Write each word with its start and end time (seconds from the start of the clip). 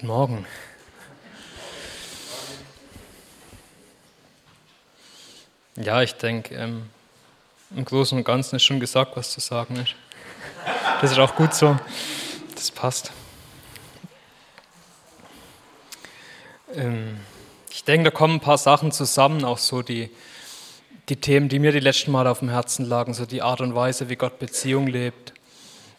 Guten 0.00 0.12
Morgen. 0.12 0.46
Ja, 5.76 6.00
ich 6.00 6.14
denke, 6.14 6.54
ähm, 6.54 6.88
im 7.76 7.84
Großen 7.84 8.16
und 8.16 8.24
Ganzen 8.24 8.56
ist 8.56 8.62
schon 8.62 8.80
gesagt, 8.80 9.14
was 9.14 9.30
zu 9.30 9.40
sagen 9.40 9.76
ist. 9.76 9.94
Das 11.02 11.12
ist 11.12 11.18
auch 11.18 11.36
gut 11.36 11.52
so. 11.52 11.78
Das 12.54 12.70
passt. 12.70 13.12
Ähm, 16.74 17.20
ich 17.70 17.84
denke, 17.84 18.04
da 18.04 18.10
kommen 18.10 18.36
ein 18.36 18.40
paar 18.40 18.56
Sachen 18.56 18.92
zusammen, 18.92 19.44
auch 19.44 19.58
so 19.58 19.82
die, 19.82 20.08
die 21.10 21.16
Themen, 21.16 21.50
die 21.50 21.58
mir 21.58 21.72
die 21.72 21.80
letzten 21.80 22.10
Mal 22.10 22.26
auf 22.26 22.38
dem 22.38 22.48
Herzen 22.48 22.86
lagen, 22.86 23.12
so 23.12 23.26
die 23.26 23.42
Art 23.42 23.60
und 23.60 23.74
Weise, 23.74 24.08
wie 24.08 24.16
Gott 24.16 24.38
Beziehung 24.38 24.86
lebt. 24.86 25.34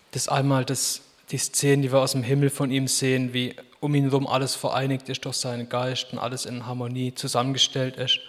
Das 0.09 0.27
einmal 0.27 0.65
das, 0.65 1.01
die 1.29 1.37
Szenen, 1.37 1.83
die 1.83 1.91
wir 1.91 1.99
aus 1.99 2.13
dem 2.13 2.23
Himmel 2.23 2.49
von 2.49 2.71
ihm 2.71 2.87
sehen, 2.87 3.31
wie 3.33 3.55
um 3.81 3.93
ihn 3.95 4.03
herum 4.03 4.27
alles 4.27 4.55
vereinigt 4.55 5.09
ist 5.09 5.25
durch 5.25 5.35
seinen 5.35 5.67
Geist 5.67 6.13
und 6.13 6.19
alles 6.19 6.45
in 6.45 6.65
Harmonie 6.65 7.13
zusammengestellt 7.13 7.97
ist. 7.97 8.19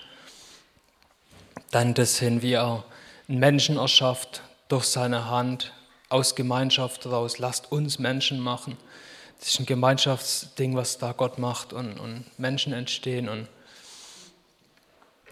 Dann 1.71 1.95
das 1.95 2.19
hin, 2.19 2.43
wie 2.43 2.55
er 2.55 2.85
einen 3.29 3.39
Menschen 3.39 3.77
erschafft 3.77 4.43
durch 4.69 4.85
seine 4.85 5.31
Hand, 5.31 5.73
aus 6.09 6.35
Gemeinschaft 6.35 7.07
raus. 7.07 7.39
Lasst 7.39 7.71
uns 7.71 7.99
Menschen 7.99 8.41
machen. 8.41 8.77
Das 9.39 9.51
ist 9.51 9.61
ein 9.61 9.67
Gemeinschaftsding, 9.67 10.77
was 10.77 10.99
da 10.99 11.13
Gott 11.13 11.39
macht 11.39 11.73
und, 11.73 11.99
und 11.99 12.25
Menschen 12.39 12.73
entstehen. 12.73 13.29
Und 13.29 13.49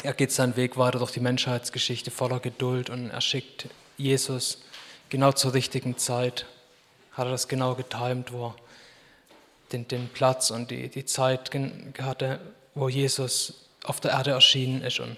er 0.02 0.14
geht 0.14 0.32
seinen 0.32 0.56
Weg 0.56 0.76
weiter 0.76 0.98
durch 0.98 1.12
die 1.12 1.20
Menschheitsgeschichte 1.20 2.10
voller 2.10 2.40
Geduld 2.40 2.90
und 2.90 3.10
er 3.10 3.20
schickt 3.20 3.68
Jesus 3.96 4.62
genau 5.10 5.32
zur 5.32 5.54
richtigen 5.54 5.96
Zeit. 5.98 6.46
Hat 7.12 7.26
er 7.26 7.32
das 7.32 7.48
genau 7.48 7.74
getimt, 7.74 8.32
wo 8.32 8.48
er 8.48 8.54
den, 9.72 9.88
den 9.88 10.08
Platz 10.08 10.50
und 10.50 10.70
die, 10.70 10.88
die 10.88 11.04
Zeit 11.04 11.50
hatte, 12.00 12.40
wo 12.74 12.88
Jesus 12.88 13.66
auf 13.84 14.00
der 14.00 14.12
Erde 14.12 14.32
erschienen 14.32 14.82
ist 14.82 15.00
und 15.00 15.16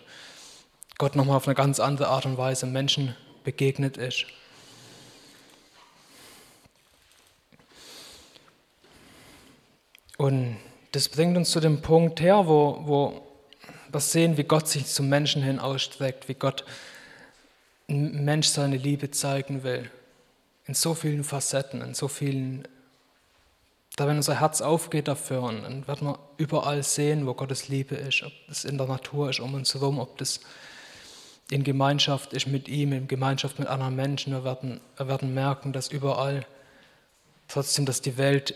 Gott 0.98 1.16
nochmal 1.16 1.36
auf 1.36 1.48
eine 1.48 1.54
ganz 1.54 1.80
andere 1.80 2.08
Art 2.08 2.26
und 2.26 2.38
Weise 2.38 2.66
Menschen 2.66 3.16
begegnet 3.44 3.96
ist. 3.96 4.26
Und 10.16 10.56
das 10.92 11.08
bringt 11.08 11.36
uns 11.36 11.50
zu 11.50 11.58
dem 11.58 11.82
Punkt 11.82 12.20
her, 12.20 12.46
wo, 12.46 12.78
wo 12.82 13.26
wir 13.90 14.00
sehen, 14.00 14.36
wie 14.36 14.44
Gott 14.44 14.68
sich 14.68 14.86
zum 14.86 15.08
Menschen 15.08 15.42
hin 15.42 15.58
ausstreckt, 15.58 16.28
wie 16.28 16.34
Gott 16.34 16.64
ein 17.88 18.24
Mensch 18.24 18.46
seine 18.48 18.76
Liebe 18.76 19.10
zeigen 19.10 19.64
will. 19.64 19.90
In 20.66 20.74
so 20.74 20.94
vielen 20.94 21.24
Facetten, 21.24 21.82
in 21.82 21.94
so 21.94 22.08
vielen. 22.08 22.68
Da, 23.96 24.06
wenn 24.06 24.16
unser 24.16 24.40
Herz 24.40 24.62
aufgeht 24.62 25.06
dafür, 25.08 25.52
dann 25.52 25.86
wird 25.86 26.02
man 26.02 26.16
überall 26.38 26.82
sehen, 26.82 27.26
wo 27.26 27.34
Gottes 27.34 27.68
Liebe 27.68 27.94
ist, 27.94 28.22
ob 28.22 28.32
das 28.48 28.64
in 28.64 28.78
der 28.78 28.86
Natur 28.86 29.28
ist, 29.28 29.40
um 29.40 29.52
uns 29.52 29.74
herum, 29.74 29.98
ob 29.98 30.16
das 30.16 30.40
in 31.50 31.62
Gemeinschaft 31.62 32.32
ist 32.32 32.46
mit 32.46 32.68
ihm, 32.68 32.92
in 32.92 33.06
Gemeinschaft 33.06 33.58
mit 33.58 33.68
anderen 33.68 33.94
Menschen. 33.94 34.32
Wir 34.32 34.44
werden, 34.44 34.80
wir 34.96 35.08
werden 35.08 35.34
merken, 35.34 35.74
dass 35.74 35.88
überall, 35.88 36.46
trotzdem, 37.48 37.84
dass 37.84 38.00
die 38.00 38.16
Welt 38.16 38.54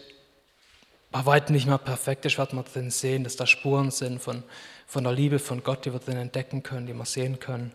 bei 1.12 1.26
weitem 1.26 1.54
nicht 1.54 1.66
mehr 1.66 1.78
perfekt 1.78 2.24
ist, 2.24 2.38
werden 2.38 2.58
wir 2.58 2.90
sehen, 2.90 3.22
dass 3.22 3.36
da 3.36 3.46
Spuren 3.46 3.90
sind 3.90 4.22
von, 4.22 4.42
von 4.86 5.04
der 5.04 5.12
Liebe 5.12 5.38
von 5.38 5.62
Gott, 5.62 5.84
die 5.84 5.92
wir 5.92 6.00
drin 6.00 6.16
entdecken 6.16 6.62
können, 6.62 6.86
die 6.86 6.94
wir 6.94 7.04
sehen 7.04 7.38
können. 7.38 7.72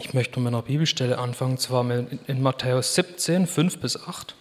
Ich 0.00 0.14
möchte 0.14 0.38
mit 0.38 0.48
einer 0.48 0.62
Bibelstelle 0.62 1.18
anfangen, 1.18 1.58
zwar 1.58 1.84
in 1.90 2.40
Matthäus 2.40 2.94
17, 2.94 3.48
5 3.48 3.80
bis 3.80 4.00
8. 4.00 4.36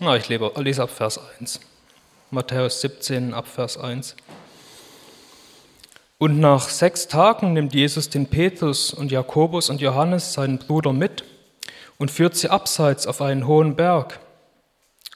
Na, 0.00 0.16
ich 0.16 0.28
lese 0.28 0.82
ab 0.82 0.90
Vers 0.90 1.20
1. 1.38 1.60
Matthäus 2.30 2.80
17 2.80 3.34
ab 3.34 3.46
Vers 3.46 3.76
1. 3.76 4.16
Und 6.20 6.38
nach 6.38 6.68
sechs 6.68 7.08
Tagen 7.08 7.54
nimmt 7.54 7.74
Jesus 7.74 8.10
den 8.10 8.26
Petrus 8.26 8.92
und 8.92 9.10
Jakobus 9.10 9.70
und 9.70 9.80
Johannes, 9.80 10.34
seinen 10.34 10.58
Bruder, 10.58 10.92
mit 10.92 11.24
und 11.96 12.10
führt 12.10 12.36
sie 12.36 12.50
abseits 12.50 13.06
auf 13.06 13.22
einen 13.22 13.46
hohen 13.46 13.74
Berg. 13.74 14.20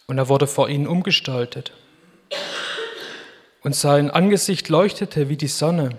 Und 0.06 0.16
er 0.16 0.30
wurde 0.30 0.46
vor 0.46 0.70
ihnen 0.70 0.86
umgestaltet. 0.86 1.72
Und 3.62 3.76
sein 3.76 4.10
Angesicht 4.10 4.70
leuchtete 4.70 5.28
wie 5.28 5.36
die 5.36 5.46
Sonne, 5.46 5.90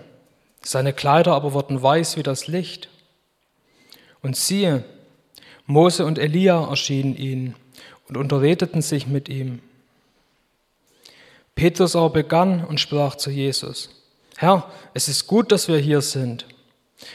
seine 0.60 0.92
Kleider 0.92 1.34
aber 1.34 1.52
wurden 1.52 1.80
weiß 1.80 2.16
wie 2.16 2.24
das 2.24 2.48
Licht. 2.48 2.88
Und 4.22 4.36
siehe, 4.36 4.82
Mose 5.66 6.04
und 6.04 6.18
Elia 6.18 6.68
erschienen 6.68 7.16
ihnen 7.16 7.54
und 8.08 8.16
unterredeten 8.16 8.82
sich 8.82 9.06
mit 9.06 9.28
ihm. 9.28 9.60
Petrus 11.54 11.94
aber 11.94 12.10
begann 12.10 12.64
und 12.64 12.80
sprach 12.80 13.14
zu 13.14 13.30
Jesus, 13.30 13.96
Herr, 14.36 14.70
es 14.92 15.08
ist 15.08 15.26
gut, 15.26 15.50
dass 15.50 15.68
wir 15.68 15.78
hier 15.78 16.02
sind. 16.02 16.46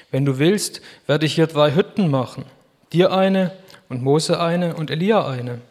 Wenn 0.09 0.25
du 0.25 0.39
willst, 0.39 0.81
werde 1.07 1.25
ich 1.25 1.35
hier 1.35 1.47
drei 1.47 1.73
Hütten 1.73 2.09
machen, 2.09 2.45
dir 2.93 3.11
eine 3.11 3.51
und 3.89 4.01
Mose 4.01 4.39
eine 4.39 4.75
und 4.75 4.89
Elia 4.89 5.27
eine. 5.27 5.61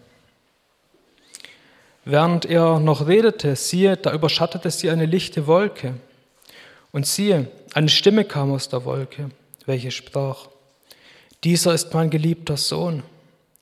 Während 2.05 2.44
er 2.47 2.81
noch 2.81 3.06
redete, 3.06 3.56
siehe, 3.56 3.97
da 3.97 4.12
überschattete 4.12 4.71
sie 4.71 4.91
eine 4.91 5.06
lichte 5.06 5.47
Wolke. 5.47 5.94
Und 6.93 7.06
siehe, 7.06 7.49
eine 7.75 7.88
Stimme 7.88 8.25
kam 8.25 8.53
aus 8.53 8.69
der 8.69 8.84
Wolke, 8.84 9.31
welche 9.67 9.91
sprach, 9.91 10.49
dieser 11.44 11.72
ist 11.72 11.94
mein 11.94 12.11
geliebter 12.11 12.56
Sohn, 12.56 13.03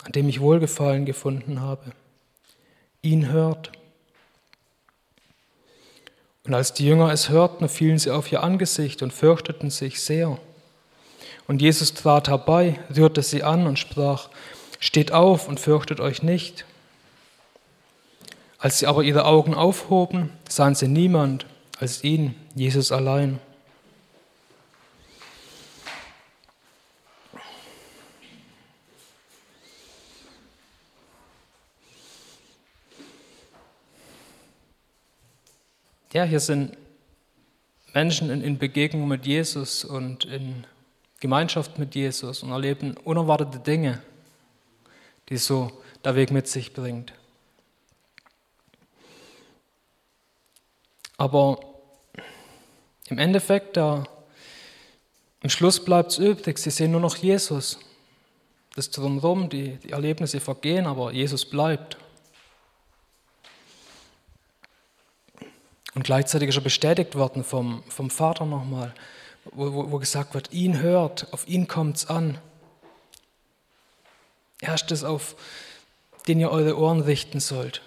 an 0.05 0.13
dem 0.13 0.29
ich 0.29 0.41
Wohlgefallen 0.41 1.05
gefunden 1.05 1.61
habe. 1.61 1.93
Ihn 3.03 3.31
hört. 3.31 3.71
Und 6.49 6.55
als 6.55 6.73
die 6.73 6.87
Jünger 6.87 7.13
es 7.13 7.29
hörten, 7.29 7.69
fielen 7.69 7.99
sie 7.99 8.11
auf 8.11 8.33
ihr 8.33 8.43
Angesicht 8.43 9.03
und 9.03 9.13
fürchteten 9.13 9.69
sich 9.69 10.01
sehr. 10.01 10.39
Und 11.47 11.61
Jesus 11.61 11.93
trat 11.93 12.29
herbei, 12.29 12.81
rührte 12.97 13.23
sie 13.23 13.43
an 13.43 13.67
und 13.67 13.79
sprach, 13.79 14.31
Steht 14.81 15.13
auf 15.13 15.47
und 15.47 15.61
fürchtet 15.61 16.01
euch 16.01 16.23
nicht. 16.23 16.65
Als 18.59 18.79
sie 18.79 18.87
aber 18.87 19.03
ihre 19.03 19.27
Augen 19.27 19.53
aufhoben, 19.53 20.31
sahen 20.49 20.75
sie 20.75 20.89
niemand 20.89 21.45
als 21.81 22.03
ihn, 22.03 22.35
Jesus 22.55 22.93
allein. 22.93 23.41
Ja, 36.15 36.25
hier 36.25 36.41
sind 36.41 36.75
Menschen 37.93 38.31
in, 38.31 38.41
in 38.43 38.57
Begegnung 38.57 39.09
mit 39.09 39.27
Jesus 39.27 39.85
und 39.85 40.25
in 40.25 40.67
Gemeinschaft 41.21 41.79
mit 41.79 41.95
Jesus 41.95 42.43
und 42.43 42.51
erleben 42.51 42.97
unerwartete 43.05 43.59
Dinge, 43.59 44.01
die 45.29 45.37
so 45.37 45.71
der 46.03 46.15
Weg 46.15 46.31
mit 46.31 46.49
sich 46.49 46.73
bringt. 46.73 47.13
Aber 51.19 51.61
im 53.09 53.19
Endeffekt, 53.19 53.77
da, 53.77 54.05
im 55.43 55.51
Schluss 55.51 55.85
bleibt 55.85 56.13
es 56.13 56.19
übrig, 56.19 56.57
sie 56.57 56.71
sehen 56.71 56.93
nur 56.93 57.03
noch 57.03 57.17
Jesus. 57.17 57.81
Das 58.75 58.91
drumherum, 58.91 59.51
die, 59.51 59.77
die 59.77 59.91
Erlebnisse 59.91 60.41
vergehen, 60.41 60.87
aber 60.87 61.13
Jesus 61.13 61.45
bleibt. 61.45 61.99
Und 65.99 66.05
gleichzeitig 66.05 66.51
ist 66.51 66.55
er 66.55 66.61
bestätigt 66.61 67.17
worden 67.17 67.43
vom, 67.43 67.83
vom 67.89 68.09
Vater 68.09 68.47
nochmal, 68.47 68.95
wo, 69.51 69.75
wo, 69.75 69.91
wo 69.91 69.99
gesagt 69.99 70.33
wird, 70.33 70.53
ihn 70.53 70.79
hört, 70.79 71.27
auf 71.33 71.49
ihn 71.49 71.67
kommt 71.67 71.97
es 71.97 72.07
an. 72.07 72.39
Er 74.61 74.75
ist 74.75 74.93
es, 74.93 75.03
auf 75.03 75.35
den 76.29 76.39
ihr 76.39 76.53
eure 76.53 76.79
Ohren 76.79 77.01
richten 77.01 77.41
sollt. 77.41 77.83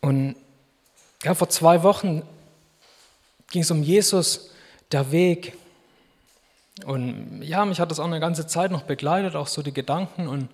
Und 0.00 0.36
ja, 1.24 1.34
vor 1.34 1.48
zwei 1.48 1.82
Wochen 1.82 2.22
ging 3.50 3.62
es 3.62 3.70
um 3.72 3.82
Jesus, 3.82 4.52
der 4.92 5.10
Weg. 5.10 5.56
Und 6.84 7.42
ja, 7.42 7.64
mich 7.64 7.80
hat 7.80 7.90
das 7.90 7.98
auch 7.98 8.04
eine 8.04 8.20
ganze 8.20 8.46
Zeit 8.46 8.70
noch 8.70 8.82
begleitet, 8.82 9.34
auch 9.34 9.48
so 9.48 9.60
die 9.60 9.74
Gedanken 9.74 10.28
und 10.28 10.50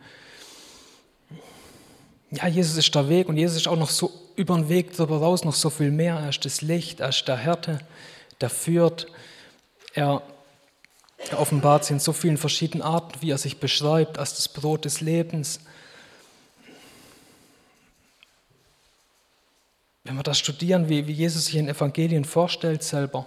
ja, 2.30 2.48
Jesus 2.48 2.76
ist 2.76 2.94
der 2.94 3.08
Weg 3.08 3.28
und 3.28 3.36
Jesus 3.36 3.56
ist 3.56 3.68
auch 3.68 3.76
noch 3.76 3.90
so 3.90 4.12
über 4.34 4.56
den 4.56 4.68
Weg 4.68 4.96
darüber 4.96 5.18
raus 5.18 5.44
noch 5.44 5.54
so 5.54 5.70
viel 5.70 5.90
mehr. 5.90 6.16
Er 6.16 6.28
ist 6.28 6.44
das 6.44 6.60
Licht, 6.60 7.00
er 7.00 7.10
ist 7.10 7.26
der 7.26 7.36
Härte, 7.36 7.80
der 8.40 8.50
führt. 8.50 9.06
Er, 9.94 10.22
er 11.30 11.40
offenbart 11.40 11.84
sich 11.84 11.92
in 11.92 12.00
so 12.00 12.12
vielen 12.12 12.36
verschiedenen 12.36 12.82
Arten, 12.82 13.22
wie 13.22 13.30
er 13.30 13.38
sich 13.38 13.58
beschreibt, 13.58 14.18
als 14.18 14.34
das 14.34 14.48
Brot 14.48 14.84
des 14.84 15.00
Lebens. 15.00 15.60
Wenn 20.04 20.16
wir 20.16 20.22
das 20.22 20.38
studieren, 20.38 20.88
wie, 20.88 21.06
wie 21.06 21.12
Jesus 21.12 21.46
sich 21.46 21.56
in 21.56 21.68
Evangelien 21.68 22.24
vorstellt 22.24 22.82
selber, 22.82 23.26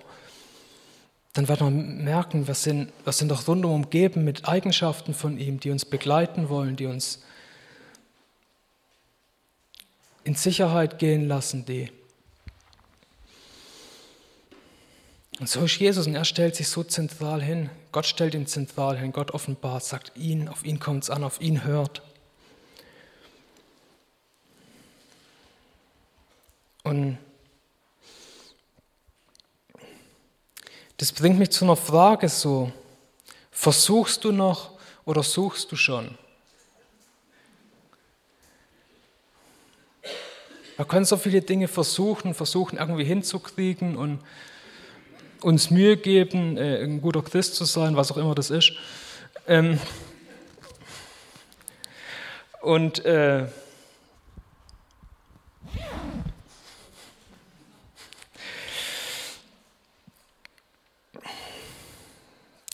dann 1.33 1.47
werden 1.47 1.67
wir 1.67 2.03
merken, 2.03 2.47
wir 2.47 2.53
sind, 2.53 2.91
wir 3.03 3.13
sind 3.13 3.29
doch 3.29 3.47
rundum 3.47 3.71
umgeben 3.71 4.23
mit 4.23 4.47
Eigenschaften 4.47 5.13
von 5.13 5.37
ihm, 5.37 5.59
die 5.59 5.71
uns 5.71 5.85
begleiten 5.85 6.49
wollen, 6.49 6.75
die 6.75 6.85
uns 6.85 7.19
in 10.23 10.35
Sicherheit 10.35 10.99
gehen 10.99 11.27
lassen, 11.27 11.65
die. 11.65 11.91
Und 15.39 15.47
so 15.47 15.61
ist 15.61 15.79
Jesus 15.79 16.05
und 16.05 16.15
er 16.15 16.25
stellt 16.25 16.55
sich 16.55 16.67
so 16.67 16.83
zentral 16.83 17.41
hin. 17.41 17.69
Gott 17.93 18.05
stellt 18.05 18.33
ihn 18.33 18.45
zentral 18.45 18.97
hin. 18.97 19.13
Gott 19.13 19.31
offenbart, 19.31 19.83
sagt 19.83 20.11
ihn, 20.15 20.49
auf 20.49 20.65
ihn 20.65 20.79
kommt 20.79 21.03
es 21.03 21.09
an, 21.09 21.23
auf 21.23 21.39
ihn 21.39 21.63
hört. 21.63 22.01
Und 26.83 27.17
das 30.97 31.13
bringt 31.13 31.39
mich 31.39 31.51
zu 31.51 31.63
einer 31.63 31.77
Frage 31.77 32.27
so, 32.27 32.71
versuchst 33.51 34.25
du 34.25 34.33
noch 34.33 34.71
oder 35.05 35.23
suchst 35.23 35.71
du 35.71 35.77
schon? 35.77 36.17
Wir 40.79 40.85
können 40.85 41.03
so 41.03 41.17
viele 41.17 41.41
Dinge 41.41 41.67
versuchen, 41.67 42.33
versuchen 42.33 42.77
irgendwie 42.77 43.03
hinzukriegen 43.03 43.97
und 43.97 44.21
uns 45.41 45.71
Mühe 45.71 45.97
geben, 45.97 46.55
äh, 46.55 46.81
ein 46.81 47.01
guter 47.01 47.21
Christ 47.21 47.55
zu 47.55 47.65
sein, 47.65 47.97
was 47.97 48.13
auch 48.13 48.15
immer 48.15 48.33
das 48.33 48.49
ist. 48.49 48.71
Ähm 49.45 49.77
und 52.61 53.03
äh, 53.03 53.47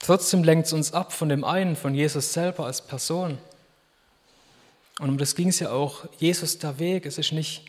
trotzdem 0.04 0.44
lenkt 0.44 0.68
es 0.68 0.74
uns 0.74 0.94
ab 0.94 1.12
von 1.12 1.30
dem 1.30 1.44
einen, 1.44 1.76
von 1.76 1.96
Jesus 1.96 2.34
selber 2.34 2.68
als 2.68 2.86
Person. 2.86 3.40
Und 5.00 5.10
um 5.10 5.18
das 5.18 5.34
ging 5.34 5.48
es 5.48 5.60
ja 5.60 5.72
auch, 5.72 6.06
Jesus 6.20 6.60
der 6.60 6.78
Weg. 6.78 7.08
Es 7.08 7.18
ist 7.18 7.32
nicht 7.32 7.66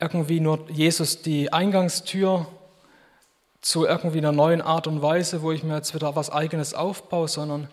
irgendwie 0.00 0.40
nur 0.40 0.68
Jesus 0.70 1.22
die 1.22 1.52
Eingangstür 1.52 2.46
zu 3.60 3.86
irgendwie 3.86 4.18
einer 4.18 4.32
neuen 4.32 4.60
Art 4.60 4.86
und 4.86 5.00
Weise, 5.00 5.42
wo 5.42 5.52
ich 5.52 5.62
mir 5.62 5.76
jetzt 5.76 5.94
wieder 5.94 6.14
was 6.16 6.30
Eigenes 6.30 6.74
aufbaue, 6.74 7.28
sondern 7.28 7.68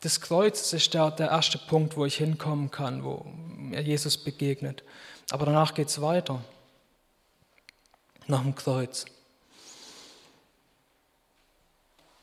das 0.00 0.20
Kreuz 0.20 0.72
ist 0.72 0.94
der, 0.94 1.10
der 1.10 1.28
erste 1.28 1.58
Punkt, 1.58 1.96
wo 1.96 2.04
ich 2.04 2.16
hinkommen 2.16 2.70
kann, 2.70 3.04
wo 3.04 3.26
mir 3.56 3.82
Jesus 3.82 4.16
begegnet. 4.16 4.84
Aber 5.30 5.44
danach 5.44 5.74
geht 5.74 5.88
es 5.88 6.00
weiter. 6.00 6.40
Nach 8.26 8.42
dem 8.42 8.54
Kreuz. 8.54 9.06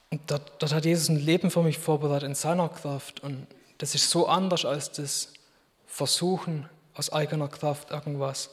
Und 0.10 0.22
dort, 0.32 0.54
dort 0.60 0.74
hat 0.74 0.86
Jesus 0.86 1.10
ein 1.10 1.18
Leben 1.18 1.52
für 1.52 1.64
mich 1.64 1.78
vorbereitet 1.78 2.30
in 2.30 2.36
seiner 2.36 2.70
Kraft. 2.70 3.20
Und 3.22 3.48
das 3.78 3.94
ist 3.94 4.10
so 4.10 4.28
anders 4.28 4.64
als 4.64 4.92
das 4.94 5.34
Versuchen, 5.86 6.70
aus 6.96 7.12
eigener 7.12 7.48
Kraft 7.48 7.92
irgendwas. 7.92 8.50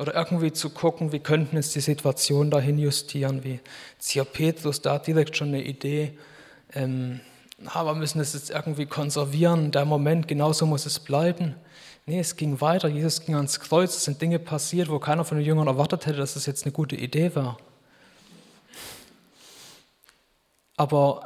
Oder 0.00 0.14
irgendwie 0.14 0.52
zu 0.52 0.70
gucken, 0.70 1.12
wie 1.12 1.20
könnten 1.20 1.56
es 1.56 1.72
die 1.72 1.80
Situation 1.80 2.50
dahin 2.50 2.78
justieren, 2.78 3.44
wie 3.44 3.60
Zier 3.98 4.24
Petrus, 4.24 4.80
da 4.80 4.94
hat 4.94 5.06
direkt 5.06 5.36
schon 5.36 5.48
eine 5.48 5.62
Idee, 5.62 6.18
ähm, 6.72 7.20
aber 7.66 7.94
müssen 7.94 8.20
es 8.20 8.32
jetzt 8.32 8.50
irgendwie 8.50 8.86
konservieren, 8.86 9.70
der 9.70 9.84
Moment, 9.84 10.26
genauso 10.26 10.66
muss 10.66 10.86
es 10.86 10.98
bleiben. 10.98 11.54
Nee, 12.06 12.18
es 12.18 12.36
ging 12.36 12.60
weiter, 12.60 12.88
Jesus 12.88 13.24
ging 13.24 13.36
ans 13.36 13.60
Kreuz, 13.60 13.96
es 13.96 14.04
sind 14.04 14.20
Dinge 14.20 14.38
passiert, 14.38 14.90
wo 14.90 14.98
keiner 14.98 15.24
von 15.24 15.38
den 15.38 15.46
Jüngern 15.46 15.68
erwartet 15.68 16.06
hätte, 16.06 16.18
dass 16.18 16.34
das 16.34 16.46
jetzt 16.46 16.64
eine 16.64 16.72
gute 16.72 16.96
Idee 16.96 17.34
war. 17.34 17.56
Aber 20.76 21.24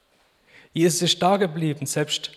Jesus 0.74 1.00
ist 1.00 1.22
da 1.22 1.38
geblieben, 1.38 1.86
selbst 1.86 2.32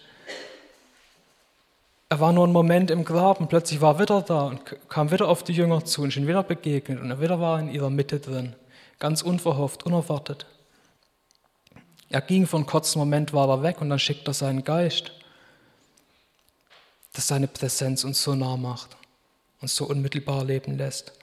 er 2.09 2.19
war 2.19 2.33
nur 2.33 2.43
einen 2.43 2.53
Moment 2.53 2.89
im 2.89 3.05
Graben, 3.05 3.47
plötzlich 3.47 3.81
war 3.81 3.95
er 3.95 3.99
wieder 3.99 4.21
da 4.23 4.47
und 4.47 4.89
kam 4.89 5.11
wieder 5.11 5.27
auf 5.27 5.43
die 5.43 5.53
Jünger 5.53 5.85
zu 5.85 6.01
und 6.01 6.11
schon 6.11 6.27
wieder 6.27 6.41
begegnet 6.41 6.99
und 6.99 7.11
er 7.11 7.21
wieder 7.21 7.39
war 7.39 7.59
in 7.59 7.69
ihrer 7.69 7.91
Mitte 7.91 8.19
drin, 8.19 8.55
ganz 8.97 9.21
unverhofft, 9.21 9.85
unerwartet. 9.85 10.47
Er 12.09 12.21
ging 12.21 12.47
für 12.47 12.57
einen 12.57 12.65
kurzen 12.65 12.97
Moment, 12.97 13.31
war 13.31 13.47
er 13.47 13.61
weg 13.61 13.79
und 13.79 13.91
dann 13.91 13.99
schickt 13.99 14.27
er 14.27 14.33
seinen 14.33 14.63
Geist, 14.63 15.11
dass 17.13 17.27
seine 17.27 17.47
Präsenz 17.47 18.03
uns 18.03 18.23
so 18.23 18.33
nah 18.33 18.57
macht 18.57 18.97
und 19.61 19.69
so 19.69 19.85
unmittelbar 19.85 20.43
leben 20.43 20.79
lässt. 20.79 21.13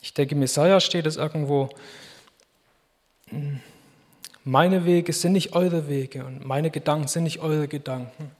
Ich 0.00 0.14
denke, 0.14 0.36
Messiah 0.36 0.78
steht 0.78 1.06
es 1.06 1.16
irgendwo, 1.16 1.68
meine 4.44 4.84
Wege 4.84 5.12
sind 5.12 5.32
nicht 5.32 5.54
eure 5.54 5.88
Wege 5.88 6.24
und 6.24 6.46
meine 6.46 6.70
Gedanken 6.70 7.08
sind 7.08 7.24
nicht 7.24 7.40
eure 7.40 7.66
Gedanken. 7.66 8.30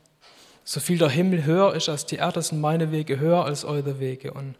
So 0.64 0.80
viel 0.80 0.98
der 0.98 1.08
Himmel 1.08 1.44
höher 1.44 1.74
ist 1.74 1.88
als 1.88 2.06
die 2.06 2.16
Erde, 2.16 2.42
sind 2.42 2.60
meine 2.60 2.92
Wege 2.92 3.18
höher 3.18 3.44
als 3.44 3.64
eure 3.64 3.98
Wege 3.98 4.32
und 4.32 4.54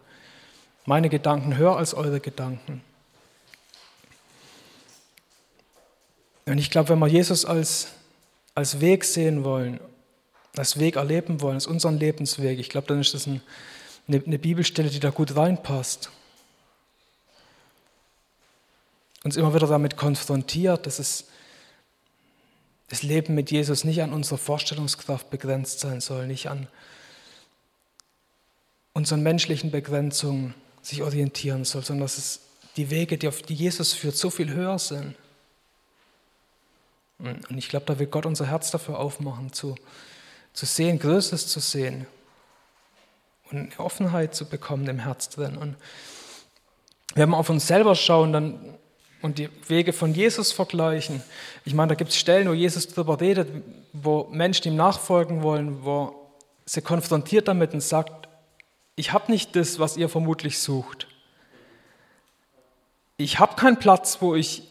meine 0.85 1.09
Gedanken 1.09 1.57
höher 1.57 1.77
als 1.77 1.95
eure 1.95 2.21
Gedanken. 2.21 2.83
Und 6.47 6.59
ich 6.59 6.71
glaube, 6.71 6.91
wenn 6.91 6.99
wir 6.99 7.09
Jesus 7.09 7.45
als, 7.45 7.93
als 8.55 8.81
Weg 8.81 9.05
sehen 9.05 9.43
wollen, 9.43 9.81
als 10.57 10.79
Weg 10.79 10.97
erleben 10.97 11.41
wollen, 11.41 11.55
als 11.55 11.67
unseren 11.67 11.99
Lebensweg, 11.99 12.59
ich 12.59 12.71
glaube, 12.71 12.87
dann 12.87 13.01
ist 13.01 13.15
das 13.15 13.27
ein, 13.27 13.41
eine, 14.09 14.23
eine 14.25 14.39
Bibelstelle, 14.39 14.89
die 14.89 15.01
da 15.01 15.11
gut 15.11 15.37
reinpasst 15.37 16.11
uns 19.27 19.37
immer 19.37 19.53
wieder 19.53 19.67
damit 19.67 19.97
konfrontiert, 19.97 20.87
dass 20.87 21.01
es 21.01 21.25
das 22.89 23.03
Leben 23.03 23.35
mit 23.35 23.51
Jesus 23.51 23.83
nicht 23.83 24.01
an 24.01 24.13
unserer 24.13 24.39
Vorstellungskraft 24.39 25.31
begrenzt 25.31 25.81
sein 25.81 26.01
soll, 26.01 26.29
nicht 26.29 26.49
an 26.49 26.69
unseren 28.93 29.25
menschlichen 29.25 29.73
Begrenzungen 29.73 30.55
sich 30.81 31.03
orientieren 31.03 31.65
soll, 31.65 31.85
sondern 31.85 32.05
dass 32.05 32.19
es 32.19 32.41
die 32.77 32.89
Wege, 32.91 33.19
die 33.19 33.27
auf 33.27 33.43
die 33.43 33.55
Jesus 33.55 33.95
führt, 33.95 34.17
so 34.17 34.31
viel 34.31 34.53
höher 34.53 34.79
sind. 34.79 35.17
Und 37.19 37.59
ich 37.59 37.69
glaube, 37.69 37.87
da 37.87 37.99
will 37.99 38.07
Gott 38.07 38.27
unser 38.27 38.47
Herz 38.47 38.71
dafür 38.71 39.01
aufmachen, 39.01 39.53
zu, 39.53 39.75
zu 40.53 40.67
sehen, 40.67 41.01
Größeres 41.01 41.49
zu 41.49 41.59
sehen 41.59 42.07
und 43.51 43.77
Offenheit 43.81 44.37
zu 44.37 44.49
bekommen 44.49 44.87
im 44.87 45.01
Herz 45.01 45.31
drin. 45.31 45.57
Und 45.57 45.75
wenn 47.17 47.31
wir 47.31 47.39
auf 47.39 47.51
uns 47.51 47.67
selber 47.67 47.97
schauen, 47.97 48.33
dann 48.33 48.79
und 49.23 49.39
die 49.39 49.49
Wege 49.69 49.93
von 49.93 50.15
Jesus 50.15 50.53
vergleichen. 50.53 51.23
Ich 51.65 51.75
meine, 51.75 51.91
da 51.91 51.95
gibt 51.95 52.11
es 52.11 52.17
Stellen, 52.17 52.49
wo 52.49 52.53
Jesus 52.53 52.89
darüber 52.89 53.21
redet, 53.21 53.49
wo 53.93 54.29
Menschen 54.31 54.69
ihm 54.69 54.77
nachfolgen 54.77 55.43
wollen, 55.43 55.85
wo 55.85 56.31
sie 56.65 56.83
konfrontiert 56.83 57.49
damit 57.49 57.73
und 57.73 57.81
sagt, 57.81 58.29
ich 58.97 59.13
habe 59.13 59.31
nicht 59.31 59.57
das, 59.57 59.79
was 59.79 59.97
ihr 59.97 60.09
vermutlich 60.09 60.59
sucht. 60.59 61.07
Ich 63.19 63.39
habe 63.39 63.57
keinen 63.57 63.79
Platz, 63.79 64.19
wo 64.21 64.35
ich 64.35 64.63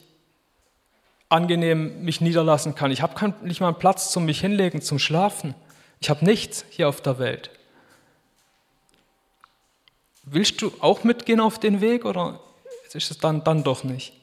angenehm 1.29 2.03
mich 2.03 2.21
niederlassen 2.21 2.75
kann. 2.75 2.91
Ich 2.91 3.01
habe 3.01 3.33
nicht 3.43 3.61
mal 3.61 3.69
einen 3.69 3.79
Platz 3.79 4.11
zum 4.11 4.25
mich 4.25 4.39
hinlegen, 4.39 4.81
zum 4.81 4.99
Schlafen. 4.99 5.55
Ich 5.99 6.09
habe 6.09 6.23
nichts 6.23 6.65
hier 6.69 6.87
auf 6.87 7.01
der 7.01 7.17
Welt. 7.19 7.49
Willst 10.23 10.61
du 10.61 10.71
auch 10.79 11.03
mitgehen 11.03 11.39
auf 11.39 11.59
den 11.59 11.81
Weg 11.81 12.05
oder 12.05 12.39
ist 12.93 13.11
es 13.11 13.17
dann, 13.17 13.43
dann 13.43 13.63
doch 13.63 13.83
nicht? 13.83 14.13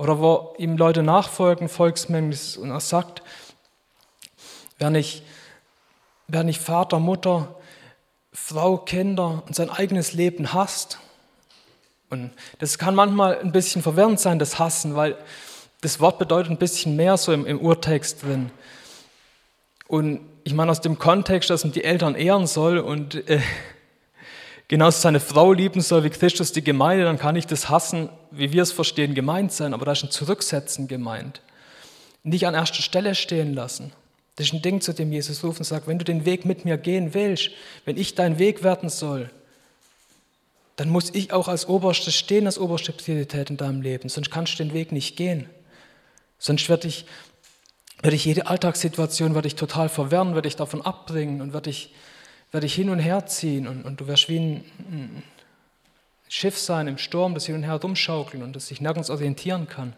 Oder 0.00 0.18
wo 0.18 0.54
ihm 0.56 0.78
Leute 0.78 1.02
nachfolgen, 1.02 1.68
Volksmengen, 1.68 2.34
und 2.58 2.70
er 2.70 2.80
sagt, 2.80 3.22
wer 4.78 4.88
nicht, 4.88 5.22
wer 6.26 6.42
nicht 6.42 6.58
Vater, 6.58 6.98
Mutter, 6.98 7.54
Frau, 8.32 8.78
Kinder 8.78 9.42
und 9.46 9.54
sein 9.54 9.68
eigenes 9.68 10.14
Leben 10.14 10.54
hasst, 10.54 10.98
und 12.08 12.30
das 12.60 12.78
kann 12.78 12.94
manchmal 12.94 13.40
ein 13.40 13.52
bisschen 13.52 13.82
verwirrend 13.82 14.18
sein, 14.18 14.38
das 14.38 14.58
Hassen, 14.58 14.96
weil 14.96 15.18
das 15.82 16.00
Wort 16.00 16.18
bedeutet 16.18 16.50
ein 16.50 16.56
bisschen 16.56 16.96
mehr 16.96 17.18
so 17.18 17.34
im, 17.34 17.44
im 17.44 17.60
Urtext 17.60 18.22
drin. 18.22 18.50
Und 19.86 20.22
ich 20.44 20.54
meine 20.54 20.70
aus 20.70 20.80
dem 20.80 20.98
Kontext, 20.98 21.50
dass 21.50 21.62
man 21.62 21.74
die 21.74 21.84
Eltern 21.84 22.14
ehren 22.14 22.46
soll 22.46 22.78
und 22.78 23.28
äh, 23.28 23.42
genauso 24.70 25.00
seine 25.00 25.18
Frau 25.18 25.52
lieben 25.52 25.80
soll 25.80 26.04
wie 26.04 26.10
Christus 26.10 26.52
die 26.52 26.62
Gemeinde, 26.62 27.02
dann 27.02 27.18
kann 27.18 27.34
ich 27.34 27.44
das 27.44 27.68
Hassen, 27.68 28.08
wie 28.30 28.52
wir 28.52 28.62
es 28.62 28.70
verstehen, 28.70 29.16
gemeint 29.16 29.50
sein, 29.50 29.74
aber 29.74 29.84
da 29.84 29.92
ist 29.92 30.04
ein 30.04 30.12
Zurücksetzen 30.12 30.86
gemeint. 30.86 31.40
Nicht 32.22 32.46
an 32.46 32.54
erster 32.54 32.80
Stelle 32.80 33.16
stehen 33.16 33.52
lassen. 33.52 33.92
Das 34.36 34.46
ist 34.46 34.52
ein 34.52 34.62
Ding, 34.62 34.80
zu 34.80 34.94
dem 34.94 35.12
Jesus 35.12 35.42
ruft 35.42 35.58
und 35.58 35.64
sagt, 35.64 35.88
wenn 35.88 35.98
du 35.98 36.04
den 36.04 36.24
Weg 36.24 36.44
mit 36.44 36.64
mir 36.64 36.78
gehen 36.78 37.14
willst, 37.14 37.50
wenn 37.84 37.96
ich 37.96 38.14
dein 38.14 38.38
Weg 38.38 38.62
werden 38.62 38.90
soll, 38.90 39.30
dann 40.76 40.88
muss 40.88 41.10
ich 41.12 41.32
auch 41.32 41.48
als 41.48 41.68
oberstes 41.68 42.14
stehen, 42.14 42.46
als 42.46 42.56
oberste 42.56 42.92
Priorität 42.92 43.50
in 43.50 43.56
deinem 43.56 43.82
Leben, 43.82 44.08
sonst 44.08 44.30
kannst 44.30 44.54
du 44.54 44.62
den 44.62 44.72
Weg 44.72 44.92
nicht 44.92 45.16
gehen. 45.16 45.50
Sonst 46.38 46.68
werde 46.68 46.86
ich, 46.86 47.06
werde 48.02 48.14
ich 48.14 48.24
jede 48.24 48.46
Alltagssituation 48.46 49.36
ich 49.44 49.56
total 49.56 49.88
verwirren, 49.88 50.36
werde 50.36 50.46
ich 50.46 50.54
davon 50.54 50.80
abbringen 50.80 51.40
und 51.40 51.52
werde 51.52 51.70
ich 51.70 51.92
werde 52.52 52.66
ich 52.66 52.74
hin 52.74 52.90
und 52.90 52.98
her 52.98 53.26
ziehen 53.26 53.66
und, 53.68 53.84
und 53.84 54.00
du 54.00 54.06
wirst 54.06 54.28
wie 54.28 54.38
ein, 54.38 54.64
ein 54.90 55.22
Schiff 56.28 56.58
sein 56.58 56.86
im 56.86 56.98
Sturm, 56.98 57.34
das 57.34 57.46
hin 57.46 57.54
und 57.54 57.62
her 57.62 57.76
rumschaukeln 57.76 58.42
und 58.42 58.54
das 58.54 58.68
sich 58.68 58.80
nirgends 58.80 59.10
orientieren 59.10 59.68
kann. 59.68 59.94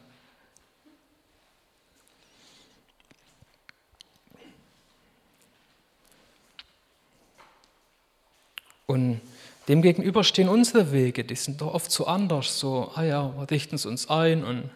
Und 8.87 9.23
demgegenüber 9.69 10.23
stehen 10.23 10.51
unsere 10.51 10.93
Wege, 10.93 11.25
die 11.25 11.35
sind 11.35 11.63
doch 11.63 11.73
oft 11.73 11.91
so 11.91 12.07
anders, 12.07 12.59
so, 12.59 12.93
ah 12.95 13.03
ja, 13.03 13.35
wir 13.39 13.51
richten 13.51 13.77
es 13.77 13.87
uns 13.87 14.11
ein 14.11 14.45
und 14.45 14.69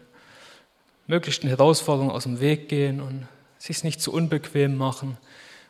möglichst 1.05 1.43
eine 1.43 1.51
Herausforderung 1.51 2.09
aus 2.09 2.23
dem 2.23 2.39
Weg 2.39 2.67
gehen 2.67 2.99
und 2.99 3.27
sich 3.59 3.83
nicht 3.83 4.01
zu 4.01 4.11
unbequem 4.11 4.75
machen. 4.75 5.17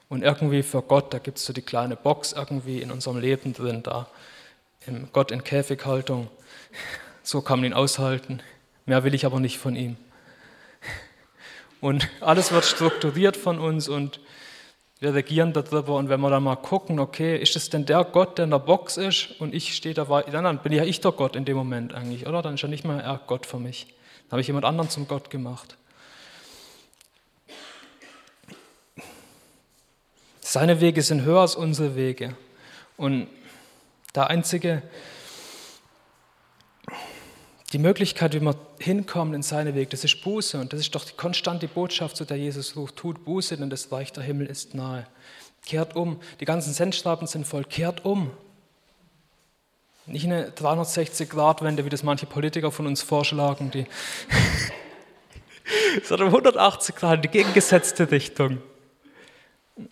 Und 0.09 0.23
irgendwie 0.23 0.63
für 0.63 0.81
Gott, 0.81 1.13
da 1.13 1.19
gibt 1.19 1.37
es 1.37 1.45
so 1.45 1.53
die 1.53 1.61
kleine 1.61 1.95
Box 1.95 2.33
irgendwie 2.33 2.81
in 2.81 2.91
unserem 2.91 3.17
Leben 3.17 3.53
drin, 3.53 3.83
da 3.83 4.07
im 4.85 5.09
Gott 5.11 5.31
in 5.31 5.43
Käfighaltung. 5.43 6.29
So 7.23 7.41
kann 7.41 7.59
man 7.59 7.71
ihn 7.71 7.73
aushalten. 7.73 8.41
Mehr 8.85 9.03
will 9.03 9.13
ich 9.13 9.25
aber 9.25 9.41
nicht 9.41 9.57
von 9.57 9.75
ihm. 9.75 9.97
Und 11.81 12.07
alles 12.21 12.53
wird 12.53 12.63
strukturiert 12.63 13.35
von 13.35 13.59
uns 13.59 13.89
und 13.89 14.21
wir 14.99 15.13
regieren 15.13 15.51
darüber. 15.53 15.95
Und 15.95 16.09
wenn 16.09 16.21
wir 16.21 16.29
dann 16.29 16.43
mal 16.43 16.55
gucken, 16.55 16.99
okay, 16.99 17.37
ist 17.37 17.55
es 17.55 17.69
denn 17.69 17.85
der 17.85 18.05
Gott, 18.05 18.37
der 18.37 18.45
in 18.45 18.51
der 18.51 18.59
Box 18.59 18.97
ist 18.97 19.39
und 19.39 19.53
ich 19.53 19.75
stehe 19.75 19.93
da 19.93 20.05
dann 20.05 20.59
bin 20.59 20.71
ja 20.71 20.85
ich 20.85 21.01
der 21.01 21.11
Gott 21.11 21.35
in 21.35 21.45
dem 21.45 21.57
Moment 21.57 21.93
eigentlich, 21.93 22.25
oder? 22.27 22.41
Dann 22.41 22.55
ist 22.55 22.61
ja 22.61 22.67
nicht 22.69 22.85
mehr 22.85 23.03
er 23.03 23.19
Gott 23.27 23.45
für 23.45 23.59
mich. 23.59 23.87
Dann 24.23 24.31
habe 24.31 24.41
ich 24.41 24.47
jemand 24.47 24.65
anderen 24.65 24.89
zum 24.89 25.07
Gott 25.07 25.29
gemacht. 25.29 25.76
Seine 30.59 30.81
Wege 30.81 31.03
sind 31.03 31.21
höher 31.21 31.41
als 31.41 31.53
unsere 31.53 31.95
Wege. 31.95 32.35
Und 32.97 33.27
der 34.15 34.31
einzige, 34.31 34.81
die 37.73 37.77
Möglichkeit, 37.77 38.33
wie 38.33 38.39
wir 38.39 38.55
hinkommen 38.79 39.35
in 39.35 39.43
seine 39.43 39.75
Weg, 39.75 39.91
das 39.91 40.03
ist 40.03 40.23
Buße. 40.23 40.59
Und 40.59 40.73
das 40.73 40.79
ist 40.79 40.95
doch 40.95 41.05
die 41.05 41.13
konstante 41.13 41.67
Botschaft, 41.67 42.17
zu 42.17 42.25
der 42.25 42.37
Jesus 42.37 42.75
ruft. 42.75 42.95
Tut 42.95 43.23
Buße, 43.23 43.55
denn 43.55 43.69
das 43.69 43.91
Reich 43.91 44.11
der 44.13 44.23
Himmel 44.23 44.47
ist 44.47 44.73
nahe. 44.73 45.05
Kehrt 45.63 45.95
um. 45.95 46.19
Die 46.39 46.45
ganzen 46.45 46.73
Sendstraben 46.73 47.27
sind 47.27 47.45
voll. 47.45 47.63
Kehrt 47.63 48.03
um. 48.03 48.31
Nicht 50.07 50.25
eine 50.25 50.49
360-Grad-Wende, 50.49 51.85
wie 51.85 51.89
das 51.89 52.01
manche 52.01 52.25
Politiker 52.25 52.71
von 52.71 52.87
uns 52.87 53.03
vorschlagen, 53.03 53.69
die 53.69 53.85
sondern 56.03 56.29
180 56.29 56.95
Grad 56.95 57.17
in 57.17 57.21
die 57.21 57.27
gegengesetzte 57.27 58.09
Richtung 58.09 58.57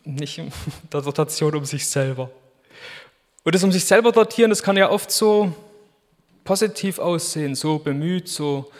nicht 0.03 0.41
der 0.93 1.01
Dotation 1.01 1.55
um 1.55 1.65
sich 1.65 1.87
selber. 1.87 2.29
Und 3.43 3.53
das 3.53 3.63
um 3.63 3.71
sich 3.71 3.85
selber 3.85 4.11
dotieren, 4.11 4.49
das 4.49 4.63
kann 4.63 4.77
ja 4.77 4.89
oft 4.89 5.11
so 5.11 5.53
positiv 6.43 6.99
aussehen, 6.99 7.55
so 7.55 7.79
bemüht, 7.79 8.27
so 8.27 8.71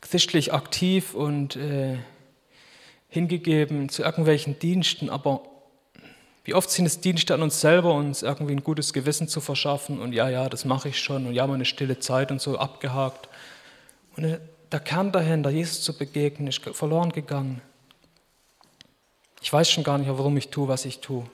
christlich 0.00 0.52
aktiv 0.52 1.14
und 1.14 1.56
äh, 1.56 1.98
hingegeben 3.08 3.88
zu 3.88 4.02
irgendwelchen 4.02 4.58
Diensten, 4.58 5.10
aber 5.10 5.42
wie 6.44 6.54
oft 6.54 6.70
sind 6.70 6.86
es 6.86 7.00
Dienste 7.00 7.34
an 7.34 7.42
uns 7.42 7.60
selber, 7.60 7.94
uns 7.94 8.22
irgendwie 8.22 8.52
ein 8.52 8.64
gutes 8.64 8.92
Gewissen 8.92 9.28
zu 9.28 9.40
verschaffen 9.40 10.00
und 10.00 10.12
ja, 10.12 10.28
ja, 10.28 10.48
das 10.48 10.64
mache 10.64 10.88
ich 10.88 10.98
schon 10.98 11.26
und 11.26 11.34
ja, 11.34 11.46
meine 11.46 11.64
stille 11.64 12.00
Zeit 12.00 12.32
und 12.32 12.40
so 12.40 12.58
abgehakt. 12.58 13.28
Und 14.16 14.24
äh, 14.24 14.40
der 14.72 14.80
Kern 14.80 15.12
dahinter, 15.12 15.50
Jesus 15.50 15.82
zu 15.82 15.96
begegnen, 15.96 16.48
ist 16.48 16.60
verloren 16.60 17.12
gegangen. 17.12 17.60
Ich 19.42 19.52
weiß 19.52 19.68
schon 19.68 19.82
gar 19.82 19.98
nicht, 19.98 20.08
warum 20.08 20.36
ich 20.36 20.48
tue, 20.48 20.68
was 20.68 20.84
ich 20.84 21.00
tue. 21.00 21.26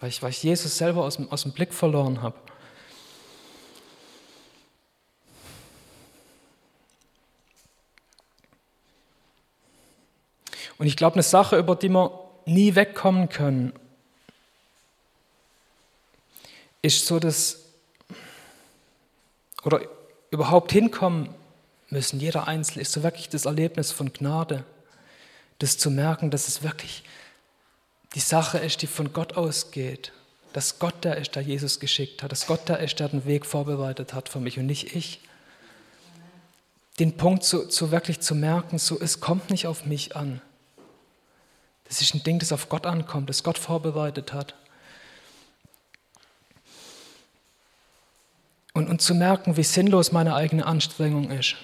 Weil 0.00 0.08
ich, 0.08 0.20
weil 0.22 0.30
ich 0.30 0.42
Jesus 0.42 0.76
selber 0.76 1.04
aus 1.04 1.16
dem, 1.16 1.30
aus 1.30 1.42
dem 1.42 1.52
Blick 1.52 1.72
verloren 1.72 2.20
habe. 2.20 2.36
Und 10.78 10.86
ich 10.86 10.96
glaube, 10.96 11.14
eine 11.14 11.22
Sache, 11.22 11.58
über 11.58 11.76
die 11.76 11.90
wir 11.90 12.10
nie 12.46 12.74
wegkommen 12.74 13.28
können, 13.28 13.72
ist 16.82 17.06
so 17.06 17.20
dass, 17.20 17.66
oder 19.62 19.82
überhaupt 20.30 20.72
hinkommen 20.72 21.34
müssen, 21.90 22.18
jeder 22.18 22.48
Einzelne, 22.48 22.82
ist 22.82 22.92
so 22.92 23.02
wirklich 23.02 23.28
das 23.28 23.44
Erlebnis 23.44 23.92
von 23.92 24.12
Gnade 24.12 24.64
das 25.60 25.78
zu 25.78 25.90
merken, 25.90 26.30
dass 26.30 26.48
es 26.48 26.62
wirklich 26.62 27.04
die 28.14 28.20
Sache 28.20 28.58
ist, 28.58 28.82
die 28.82 28.86
von 28.86 29.12
Gott 29.12 29.36
ausgeht. 29.36 30.12
Dass 30.52 30.80
Gott 30.80 31.04
der 31.04 31.16
ist, 31.16 31.36
der 31.36 31.42
Jesus 31.42 31.78
geschickt 31.78 32.22
hat. 32.22 32.32
Dass 32.32 32.46
Gott 32.46 32.68
der 32.68 32.80
ist, 32.80 32.98
der 32.98 33.08
den 33.08 33.24
Weg 33.24 33.46
vorbereitet 33.46 34.14
hat 34.14 34.28
für 34.28 34.40
mich 34.40 34.58
und 34.58 34.66
nicht 34.66 34.96
ich. 34.96 35.20
Den 36.98 37.16
Punkt 37.16 37.44
so, 37.44 37.70
so 37.70 37.92
wirklich 37.92 38.20
zu 38.20 38.34
merken, 38.34 38.78
so 38.78 38.98
es 38.98 39.20
kommt 39.20 39.50
nicht 39.50 39.66
auf 39.66 39.86
mich 39.86 40.16
an. 40.16 40.40
Das 41.84 42.00
ist 42.00 42.14
ein 42.14 42.22
Ding, 42.22 42.38
das 42.38 42.52
auf 42.52 42.68
Gott 42.68 42.86
ankommt, 42.86 43.28
das 43.28 43.42
Gott 43.42 43.58
vorbereitet 43.58 44.32
hat. 44.32 44.54
Und, 48.72 48.88
und 48.88 49.02
zu 49.02 49.14
merken, 49.14 49.56
wie 49.56 49.62
sinnlos 49.62 50.10
meine 50.10 50.34
eigene 50.34 50.64
Anstrengung 50.64 51.30
ist. 51.30 51.56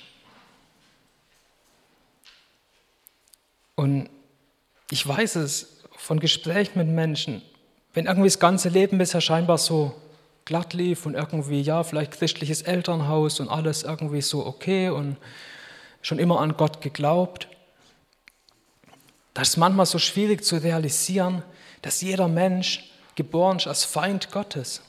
Und 3.76 4.08
ich 4.90 5.06
weiß 5.06 5.36
es 5.36 5.84
von 5.96 6.18
Gesprächen 6.18 6.78
mit 6.78 6.88
Menschen, 6.88 7.42
wenn 7.94 8.06
irgendwie 8.06 8.28
das 8.28 8.38
ganze 8.38 8.68
Leben 8.68 8.98
bisher 8.98 9.20
scheinbar 9.20 9.58
so 9.58 9.94
glatt 10.44 10.74
lief 10.74 11.06
und 11.06 11.14
irgendwie, 11.14 11.60
ja, 11.60 11.82
vielleicht 11.82 12.12
christliches 12.12 12.62
Elternhaus 12.62 13.40
und 13.40 13.48
alles 13.48 13.82
irgendwie 13.82 14.22
so 14.22 14.46
okay 14.46 14.88
und 14.88 15.16
schon 16.02 16.18
immer 16.18 16.40
an 16.40 16.56
Gott 16.56 16.80
geglaubt, 16.80 17.48
das 19.34 19.50
ist 19.50 19.56
manchmal 19.56 19.86
so 19.86 19.98
schwierig 19.98 20.44
zu 20.44 20.56
realisieren, 20.56 21.42
dass 21.82 22.00
jeder 22.00 22.28
Mensch 22.28 22.90
geboren 23.16 23.58
ist 23.58 23.66
als 23.66 23.84
Feind 23.84 24.30
Gottes, 24.30 24.82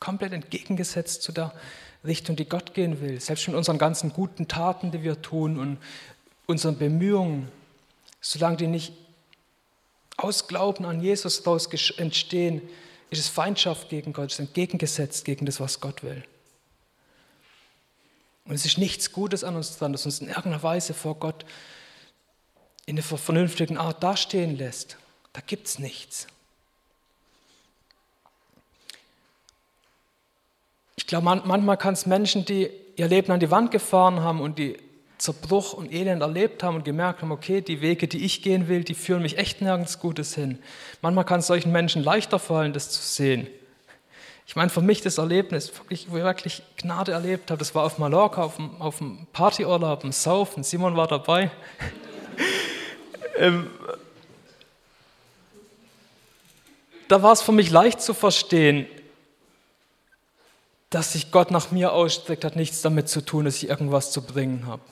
komplett 0.00 0.32
entgegengesetzt 0.32 1.22
zu 1.22 1.32
der 1.32 1.52
Richtung, 2.04 2.36
die 2.36 2.48
Gott 2.48 2.74
gehen 2.74 3.00
will. 3.00 3.20
Selbst 3.20 3.46
mit 3.48 3.56
unseren 3.56 3.78
ganzen 3.78 4.12
guten 4.12 4.48
Taten, 4.48 4.90
die 4.90 5.02
wir 5.02 5.22
tun 5.22 5.58
und 5.58 5.78
unseren 6.46 6.76
Bemühungen, 6.76 7.50
Solange 8.30 8.58
die 8.58 8.66
nicht 8.66 8.92
aus 10.18 10.48
Glauben 10.48 10.84
an 10.84 11.00
Jesus 11.00 11.42
daraus 11.42 11.66
entstehen, 11.96 12.60
ist 13.08 13.20
es 13.20 13.28
Feindschaft 13.28 13.88
gegen 13.88 14.12
Gott, 14.12 14.32
ist 14.32 14.38
entgegengesetzt 14.38 15.24
gegen 15.24 15.46
das, 15.46 15.60
was 15.60 15.80
Gott 15.80 16.02
will. 16.02 16.22
Und 18.44 18.54
es 18.54 18.66
ist 18.66 18.76
nichts 18.76 19.12
Gutes 19.12 19.44
an 19.44 19.56
uns 19.56 19.78
dran, 19.78 19.92
das 19.92 20.04
uns 20.04 20.20
in 20.20 20.28
irgendeiner 20.28 20.62
Weise 20.62 20.92
vor 20.92 21.14
Gott 21.14 21.46
in 22.84 22.98
einer 22.98 23.02
vernünftigen 23.02 23.78
Art 23.78 24.02
dastehen 24.02 24.58
lässt. 24.58 24.98
Da 25.32 25.40
gibt 25.40 25.66
es 25.66 25.78
nichts. 25.78 26.26
Ich 30.96 31.06
glaube, 31.06 31.24
manchmal 31.24 31.78
kann 31.78 31.94
es 31.94 32.04
Menschen, 32.04 32.44
die 32.44 32.68
ihr 32.96 33.08
Leben 33.08 33.32
an 33.32 33.40
die 33.40 33.50
Wand 33.50 33.70
gefahren 33.70 34.20
haben 34.20 34.42
und 34.42 34.58
die 34.58 34.76
Zerbruch 35.18 35.72
und 35.72 35.92
Elend 35.92 36.22
erlebt 36.22 36.62
haben 36.62 36.76
und 36.76 36.84
gemerkt 36.84 37.22
haben, 37.22 37.32
okay, 37.32 37.60
die 37.60 37.80
Wege, 37.80 38.06
die 38.06 38.24
ich 38.24 38.42
gehen 38.42 38.68
will, 38.68 38.84
die 38.84 38.94
führen 38.94 39.22
mich 39.22 39.36
echt 39.36 39.60
nirgends 39.60 39.98
Gutes 39.98 40.34
hin. 40.34 40.58
Manchmal 41.02 41.24
kann 41.24 41.40
es 41.40 41.48
solchen 41.48 41.72
Menschen 41.72 42.02
leichter 42.02 42.38
fallen, 42.38 42.72
das 42.72 42.90
zu 42.90 43.02
sehen. 43.02 43.48
Ich 44.46 44.56
meine, 44.56 44.70
für 44.70 44.80
mich 44.80 45.02
das 45.02 45.18
Erlebnis, 45.18 45.76
wirklich, 45.76 46.10
wo 46.10 46.16
ich 46.16 46.22
wirklich 46.22 46.62
Gnade 46.78 47.12
erlebt 47.12 47.50
habe, 47.50 47.58
das 47.58 47.74
war 47.74 47.84
auf 47.84 47.98
Mallorca, 47.98 48.42
auf 48.42 48.56
dem, 48.56 48.80
auf 48.80 48.98
dem 48.98 49.26
Partyurlaub, 49.32 50.04
im 50.04 50.12
Saufen. 50.12 50.62
Simon 50.62 50.96
war 50.96 51.06
dabei. 51.06 51.50
ähm, 53.36 53.68
da 57.08 57.22
war 57.22 57.32
es 57.32 57.42
für 57.42 57.52
mich 57.52 57.70
leicht 57.70 58.00
zu 58.00 58.14
verstehen, 58.14 58.86
dass 60.90 61.12
sich 61.12 61.30
Gott 61.30 61.50
nach 61.50 61.70
mir 61.70 61.92
ausstreckt, 61.92 62.44
hat 62.44 62.56
nichts 62.56 62.80
damit 62.80 63.08
zu 63.08 63.20
tun, 63.20 63.44
dass 63.44 63.56
ich 63.56 63.68
irgendwas 63.68 64.12
zu 64.12 64.22
bringen 64.22 64.66
habe. 64.66 64.82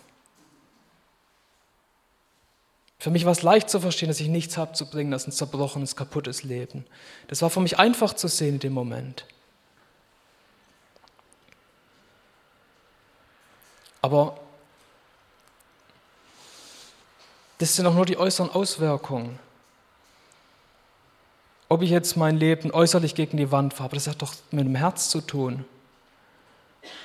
Für 2.98 3.10
mich 3.10 3.24
war 3.24 3.32
es 3.32 3.42
leicht 3.42 3.68
zu 3.68 3.80
verstehen, 3.80 4.08
dass 4.08 4.20
ich 4.20 4.28
nichts 4.28 4.56
habe 4.56 4.72
zu 4.72 4.88
bringen 4.88 5.12
als 5.12 5.26
ein 5.26 5.32
zerbrochenes, 5.32 5.96
kaputtes 5.96 6.42
Leben. 6.42 6.86
Das 7.28 7.42
war 7.42 7.50
für 7.50 7.60
mich 7.60 7.78
einfach 7.78 8.14
zu 8.14 8.28
sehen 8.28 8.54
in 8.54 8.60
dem 8.60 8.72
Moment. 8.72 9.26
Aber 14.00 14.38
das 17.58 17.74
sind 17.74 17.86
auch 17.86 17.94
nur 17.94 18.06
die 18.06 18.18
äußeren 18.18 18.50
Auswirkungen. 18.50 19.38
Ob 21.68 21.82
ich 21.82 21.90
jetzt 21.90 22.16
mein 22.16 22.36
Leben 22.36 22.70
äußerlich 22.70 23.14
gegen 23.14 23.36
die 23.36 23.50
Wand 23.50 23.74
fahre, 23.74 23.94
das 23.94 24.06
hat 24.06 24.22
doch 24.22 24.34
mit 24.52 24.64
dem 24.64 24.76
Herz 24.76 25.10
zu 25.10 25.20
tun. 25.20 25.64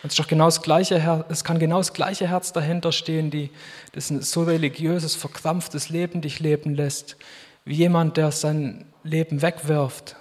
Es, 0.04 0.12
ist 0.12 0.20
doch 0.20 0.28
genau 0.28 0.46
das 0.46 0.62
gleiche, 0.62 1.26
es 1.30 1.44
kann 1.44 1.60
genau 1.60 1.78
das 1.78 1.94
gleiche 1.94 2.28
Herz 2.28 2.54
dahinter 2.54 2.92
stehen, 2.92 3.32
die, 3.32 3.50
das 3.94 4.10
ein 4.10 4.22
so 4.22 4.44
religiöses, 4.44 5.16
verkrampftes 5.16 5.90
Leben 5.90 6.22
dich 6.22 6.40
leben 6.40 6.76
lässt, 6.76 7.18
wie 7.66 7.76
jemand, 7.76 8.18
der 8.18 8.32
sein 8.32 8.86
Leben 9.04 9.42
wegwirft. 9.42 10.16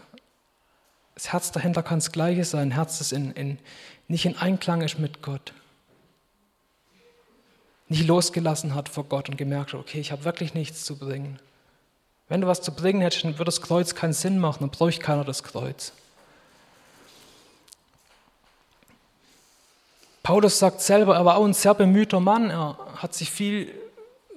Das 1.15 1.33
Herz 1.33 1.53
dahinter 1.53 1.83
kann 1.83 1.99
das 1.99 2.13
gleiche 2.13 2.45
sein, 2.45 2.69
ein 2.69 2.71
Herz, 2.73 2.99
das 2.99 3.13
in, 3.13 3.33
in, 3.33 3.59
nicht 4.09 4.27
in 4.27 4.37
Einklang 4.37 4.83
ist 4.83 4.99
mit 4.99 5.23
Gott. 5.23 5.53
Nicht 7.89 8.07
losgelassen 8.07 8.75
hat 8.75 8.89
vor 8.89 9.05
Gott 9.05 9.29
und 9.29 9.37
gemerkt 9.37 9.73
hat, 9.73 9.81
okay, 9.81 10.01
ich 10.01 10.13
habe 10.13 10.25
wirklich 10.25 10.55
nichts 10.55 10.85
zu 10.85 10.97
bringen. 10.97 11.39
Wenn 12.29 12.41
du 12.41 12.47
was 12.47 12.63
zu 12.63 12.73
bringen 12.73 13.01
hättest, 13.01 13.25
dann 13.25 13.35
würde 13.35 13.47
das 13.47 13.61
Kreuz 13.61 13.95
keinen 13.95 14.13
Sinn 14.13 14.39
machen, 14.39 14.61
dann 14.61 14.71
bräuchte 14.71 15.03
keiner 15.03 15.25
das 15.25 15.43
Kreuz. 15.43 15.93
Paulus 20.31 20.61
sagt 20.61 20.81
selber, 20.81 21.17
er 21.17 21.25
war 21.25 21.39
auch 21.39 21.45
ein 21.45 21.55
sehr 21.55 21.75
bemühter 21.75 22.21
Mann, 22.21 22.51
er 22.51 22.79
hat 22.95 23.15
sich 23.15 23.33
viel, 23.33 23.75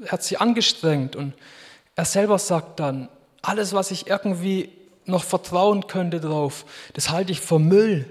er 0.02 0.14
hat 0.14 0.24
sich 0.24 0.42
angestrengt 0.42 1.16
und 1.16 1.36
er 1.96 2.06
selber 2.06 2.40
sagt 2.40 2.80
dann, 2.80 3.10
alles, 3.44 3.74
was 3.74 3.92
ich 3.92 4.08
irgendwie 4.08 4.72
noch 5.06 5.24
vertrauen 5.24 5.86
könnte 5.86 6.20
drauf, 6.20 6.66
das 6.94 7.12
halte 7.12 7.32
ich 7.32 7.42
für 7.42 7.60
Müll, 7.60 8.10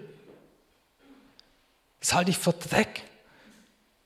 das 1.99 2.15
halte 2.15 2.31
ich 2.31 2.39
für 2.39 2.53
Dreck, 2.53 3.03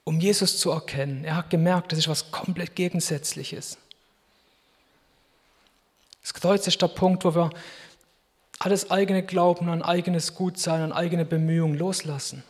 um 0.04 0.20
Jesus 0.20 0.56
zu 0.56 0.70
erkennen. 0.70 1.24
Er 1.24 1.36
hat 1.36 1.50
gemerkt, 1.50 1.92
das 1.92 1.98
ist 1.98 2.08
was 2.08 2.30
komplett 2.30 2.76
Gegensätzliches. 2.76 3.76
Das 6.22 6.32
Kreuz 6.32 6.66
ist 6.66 6.80
der 6.80 6.88
Punkt, 6.88 7.26
wo 7.26 7.34
wir 7.34 7.50
alles 8.58 8.90
eigene 8.90 9.22
Glauben 9.22 9.68
an 9.68 9.82
eigenes 9.82 10.34
Gutsein, 10.34 10.80
an 10.80 10.92
eigene 10.92 11.26
Bemühungen 11.26 11.76
loslassen. 11.76 12.42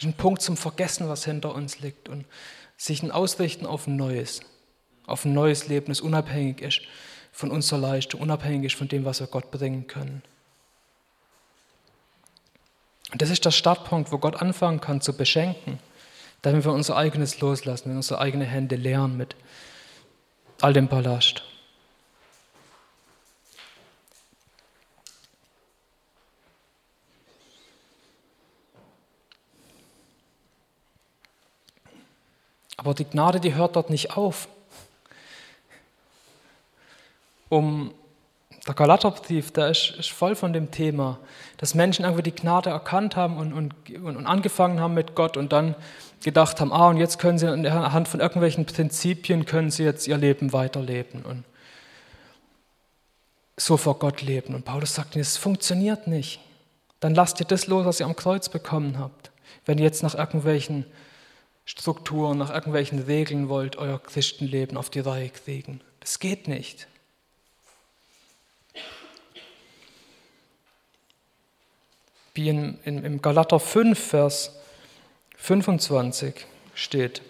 Ist 0.00 0.06
ein 0.06 0.14
Punkt 0.14 0.40
zum 0.40 0.56
Vergessen, 0.56 1.10
was 1.10 1.26
hinter 1.26 1.54
uns 1.54 1.80
liegt 1.80 2.08
und 2.08 2.24
sich 2.78 3.02
ein 3.02 3.10
Ausrichten 3.10 3.66
auf 3.66 3.86
ein 3.86 3.96
neues, 3.96 4.40
auf 5.06 5.26
ein 5.26 5.34
neues 5.34 5.68
Leben, 5.68 5.88
das 5.88 6.00
unabhängig 6.00 6.62
ist 6.62 6.80
von 7.32 7.50
unserer 7.50 7.80
Leistung, 7.80 8.22
unabhängig 8.22 8.72
ist 8.72 8.78
von 8.78 8.88
dem, 8.88 9.04
was 9.04 9.20
wir 9.20 9.26
Gott 9.26 9.50
bringen 9.50 9.86
können. 9.88 10.22
Und 13.12 13.20
das 13.20 13.28
ist 13.28 13.44
der 13.44 13.50
Startpunkt, 13.50 14.10
wo 14.10 14.16
Gott 14.16 14.40
anfangen 14.40 14.80
kann 14.80 15.02
zu 15.02 15.14
beschenken, 15.14 15.78
damit 16.40 16.64
wir 16.64 16.72
unser 16.72 16.96
eigenes 16.96 17.38
loslassen, 17.40 17.90
wenn 17.90 17.96
unsere 17.96 18.20
eigenen 18.20 18.48
Hände 18.48 18.76
leeren 18.76 19.18
mit 19.18 19.36
all 20.62 20.72
dem 20.72 20.88
Ballast. 20.88 21.42
Aber 32.90 32.96
die 32.96 33.04
Gnade, 33.04 33.38
die 33.38 33.54
hört 33.54 33.76
dort 33.76 33.88
nicht 33.88 34.16
auf. 34.16 34.48
Um, 37.48 37.94
der 38.66 38.74
Galaterbrief, 38.74 39.52
der 39.52 39.70
ist, 39.70 39.90
ist, 39.96 40.10
voll 40.10 40.34
von 40.34 40.52
dem 40.52 40.72
Thema, 40.72 41.20
dass 41.58 41.76
Menschen 41.76 42.04
irgendwie 42.04 42.24
die 42.24 42.34
Gnade 42.34 42.70
erkannt 42.70 43.14
haben 43.14 43.36
und, 43.36 43.52
und, 43.52 43.74
und 44.02 44.26
angefangen 44.26 44.80
haben 44.80 44.94
mit 44.94 45.14
Gott 45.14 45.36
und 45.36 45.52
dann 45.52 45.76
gedacht 46.24 46.60
haben, 46.60 46.72
ah, 46.72 46.88
und 46.88 46.96
jetzt 46.96 47.20
können 47.20 47.38
sie 47.38 47.46
anhand 47.46 48.08
von 48.08 48.18
irgendwelchen 48.18 48.66
Prinzipien 48.66 49.44
können 49.46 49.70
sie 49.70 49.84
jetzt 49.84 50.08
ihr 50.08 50.18
Leben 50.18 50.52
weiterleben 50.52 51.22
und 51.22 51.44
so 53.56 53.76
vor 53.76 54.00
Gott 54.00 54.20
leben. 54.20 54.52
Und 54.52 54.64
Paulus 54.64 54.96
sagt, 54.96 55.14
es 55.14 55.36
funktioniert 55.36 56.08
nicht. 56.08 56.40
Dann 56.98 57.14
lasst 57.14 57.38
ihr 57.38 57.46
das 57.46 57.68
los, 57.68 57.86
was 57.86 58.00
ihr 58.00 58.06
am 58.06 58.16
Kreuz 58.16 58.48
bekommen 58.48 58.98
habt. 58.98 59.30
Wenn 59.64 59.78
ihr 59.78 59.84
jetzt 59.84 60.02
nach 60.02 60.16
irgendwelchen 60.16 60.86
Strukturen, 61.64 62.38
nach 62.38 62.50
irgendwelchen 62.50 63.00
Regeln 63.00 63.48
wollt 63.48 63.76
euer 63.76 64.02
Christenleben 64.02 64.76
auf 64.76 64.90
die 64.90 65.00
Reihe 65.00 65.30
kriegen. 65.30 65.80
Das 66.00 66.18
geht 66.18 66.48
nicht. 66.48 66.88
Wie 72.34 72.48
in, 72.48 72.78
in, 72.84 73.04
im 73.04 73.22
Galater 73.22 73.60
5, 73.60 73.98
Vers 73.98 74.56
25 75.36 76.46
steht. 76.74 77.22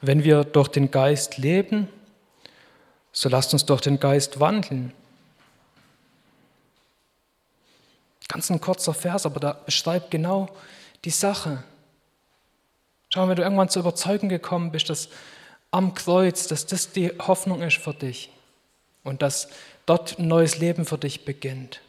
Wenn 0.00 0.24
wir 0.24 0.44
durch 0.44 0.68
den 0.68 0.90
Geist 0.90 1.36
leben, 1.36 1.88
so 3.12 3.28
lasst 3.28 3.52
uns 3.52 3.66
durch 3.66 3.80
den 3.80 4.00
Geist 4.00 4.40
wandeln. 4.40 4.92
Ganz 8.28 8.50
ein 8.50 8.60
kurzer 8.60 8.94
Vers, 8.94 9.26
aber 9.26 9.40
da 9.40 9.52
beschreibt 9.52 10.10
genau 10.10 10.48
die 11.04 11.10
Sache. 11.10 11.64
Schau, 13.12 13.28
wenn 13.28 13.36
du 13.36 13.42
irgendwann 13.42 13.68
zur 13.68 13.80
Überzeugung 13.80 14.28
gekommen 14.28 14.70
bist, 14.70 14.88
dass 14.88 15.08
am 15.72 15.94
Kreuz, 15.94 16.46
dass 16.46 16.66
das 16.66 16.92
die 16.92 17.10
Hoffnung 17.18 17.60
ist 17.62 17.78
für 17.78 17.94
dich 17.94 18.30
und 19.02 19.20
dass 19.22 19.48
dort 19.86 20.18
ein 20.18 20.28
neues 20.28 20.58
Leben 20.58 20.84
für 20.84 20.98
dich 20.98 21.24
beginnt, 21.24 21.80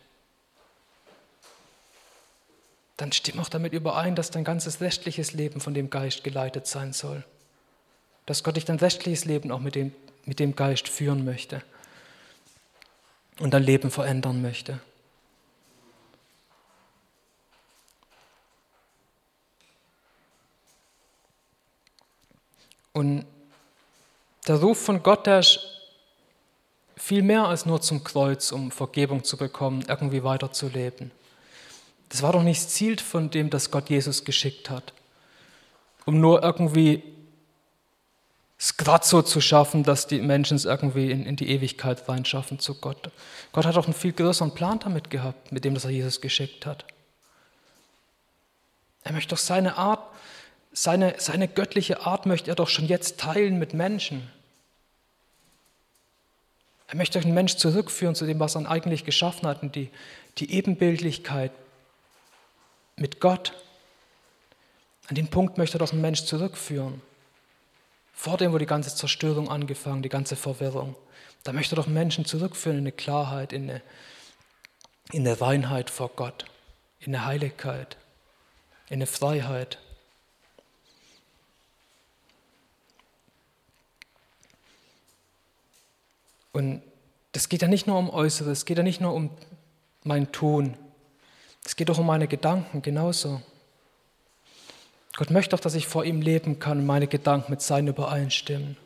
dann 2.97 3.11
stimm 3.11 3.39
auch 3.39 3.49
damit 3.49 3.73
überein, 3.73 4.15
dass 4.15 4.31
dein 4.31 4.43
ganzes 4.43 4.81
restliches 4.81 5.33
Leben 5.33 5.59
von 5.59 5.73
dem 5.73 5.89
Geist 5.89 6.23
geleitet 6.23 6.67
sein 6.67 6.93
soll 6.93 7.23
dass 8.25 8.43
Gott 8.43 8.55
dich 8.55 8.65
dein 8.65 8.77
restliches 8.77 9.25
Leben 9.25 9.51
auch 9.51 9.59
mit 9.59 9.75
dem, 9.75 9.93
mit 10.25 10.39
dem 10.39 10.55
Geist 10.55 10.87
führen 10.87 11.25
möchte 11.25 11.61
und 13.39 13.53
dein 13.53 13.63
Leben 13.63 13.91
verändern 13.91 14.41
möchte. 14.41 14.79
Und 22.93 23.25
der 24.47 24.55
Ruf 24.57 24.83
von 24.83 25.01
Gott, 25.01 25.25
der 25.25 25.39
ist 25.39 25.59
viel 26.97 27.23
mehr 27.23 27.45
als 27.45 27.65
nur 27.65 27.81
zum 27.81 28.03
Kreuz, 28.03 28.51
um 28.51 28.69
Vergebung 28.69 29.23
zu 29.23 29.37
bekommen, 29.37 29.83
irgendwie 29.87 30.23
weiterzuleben. 30.23 31.11
Das 32.09 32.21
war 32.21 32.33
doch 32.33 32.43
nicht 32.43 32.61
das 32.61 32.69
Ziel 32.69 32.99
von 32.99 33.29
dem, 33.29 33.49
das 33.49 33.71
Gott 33.71 33.89
Jesus 33.89 34.25
geschickt 34.25 34.69
hat, 34.69 34.93
um 36.05 36.19
nur 36.19 36.43
irgendwie 36.43 37.03
so 39.01 39.21
zu 39.23 39.41
schaffen, 39.41 39.83
dass 39.83 40.05
die 40.05 40.21
Menschen 40.21 40.55
es 40.55 40.65
irgendwie 40.65 41.09
in, 41.09 41.25
in 41.25 41.35
die 41.35 41.49
Ewigkeit 41.49 42.07
reinschaffen 42.07 42.59
zu 42.59 42.75
Gott. 42.75 43.09
Gott 43.51 43.65
hat 43.65 43.75
auch 43.75 43.85
einen 43.85 43.95
viel 43.95 44.13
größeren 44.13 44.53
Plan 44.53 44.79
damit 44.79 45.09
gehabt, 45.09 45.51
mit 45.51 45.65
dem, 45.65 45.73
dass 45.73 45.85
er 45.85 45.89
Jesus 45.89 46.21
geschickt 46.21 46.65
hat. 46.67 46.85
Er 49.03 49.13
möchte 49.13 49.29
doch 49.33 49.41
seine 49.41 49.77
Art, 49.77 49.99
seine, 50.73 51.15
seine 51.17 51.47
göttliche 51.47 52.05
Art 52.05 52.27
möchte 52.27 52.51
er 52.51 52.55
doch 52.55 52.69
schon 52.69 52.85
jetzt 52.85 53.19
teilen 53.19 53.57
mit 53.57 53.73
Menschen. 53.73 54.29
Er 56.87 56.97
möchte 56.97 57.19
einen 57.19 57.33
Mensch 57.33 57.55
zurückführen 57.55 58.13
zu 58.13 58.27
dem, 58.27 58.39
was 58.39 58.55
er 58.55 58.69
eigentlich 58.69 59.05
geschaffen 59.05 59.47
hat, 59.47 59.63
und 59.63 59.75
die, 59.75 59.89
die 60.37 60.51
Ebenbildlichkeit 60.51 61.51
mit 62.95 63.19
Gott. 63.19 63.53
An 65.07 65.15
den 65.15 65.29
Punkt 65.29 65.57
möchte 65.57 65.77
er 65.77 65.79
doch 65.79 65.93
einen 65.93 66.01
Mensch 66.01 66.25
zurückführen. 66.25 67.01
Vor 68.13 68.37
dem, 68.37 68.53
wo 68.53 68.57
die 68.57 68.65
ganze 68.65 68.95
Zerstörung 68.95 69.49
angefangen, 69.49 70.03
die 70.03 70.09
ganze 70.09 70.35
Verwirrung. 70.35 70.95
Da 71.43 71.53
möchte 71.53 71.75
er 71.75 71.77
doch 71.77 71.87
Menschen 71.87 72.25
zurückführen 72.25 72.77
in 72.77 72.83
eine 72.83 72.91
Klarheit, 72.91 73.51
in 73.53 73.69
eine, 73.69 73.81
in 75.11 75.27
eine 75.27 75.41
Reinheit 75.41 75.89
vor 75.89 76.09
Gott, 76.15 76.45
in 76.99 77.15
eine 77.15 77.25
Heiligkeit, 77.25 77.97
in 78.89 78.95
eine 78.95 79.07
Freiheit. 79.07 79.79
Und 86.53 86.83
das 87.31 87.49
geht 87.49 87.61
ja 87.61 87.67
nicht 87.67 87.87
nur 87.87 87.97
um 87.97 88.09
Äußeres, 88.09 88.59
es 88.59 88.65
geht 88.65 88.77
ja 88.77 88.83
nicht 88.83 89.01
nur 89.01 89.13
um 89.13 89.31
mein 90.03 90.31
Tun, 90.31 90.77
es 91.65 91.75
geht 91.75 91.89
auch 91.89 91.97
um 91.97 92.05
meine 92.05 92.27
Gedanken 92.27 92.81
genauso. 92.81 93.41
Gott 95.17 95.29
möchte 95.29 95.55
doch, 95.55 95.59
dass 95.59 95.75
ich 95.75 95.87
vor 95.87 96.05
ihm 96.05 96.21
leben 96.21 96.59
kann 96.59 96.79
und 96.79 96.85
meine 96.85 97.07
Gedanken 97.07 97.51
mit 97.51 97.61
seinen 97.61 97.87
übereinstimmen. 97.87 98.77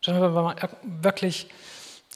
Schauen 0.00 0.16
wir, 0.16 0.22
wenn 0.22 0.34
wir 0.34 0.42
mal 0.42 0.56
wirklich 0.82 1.48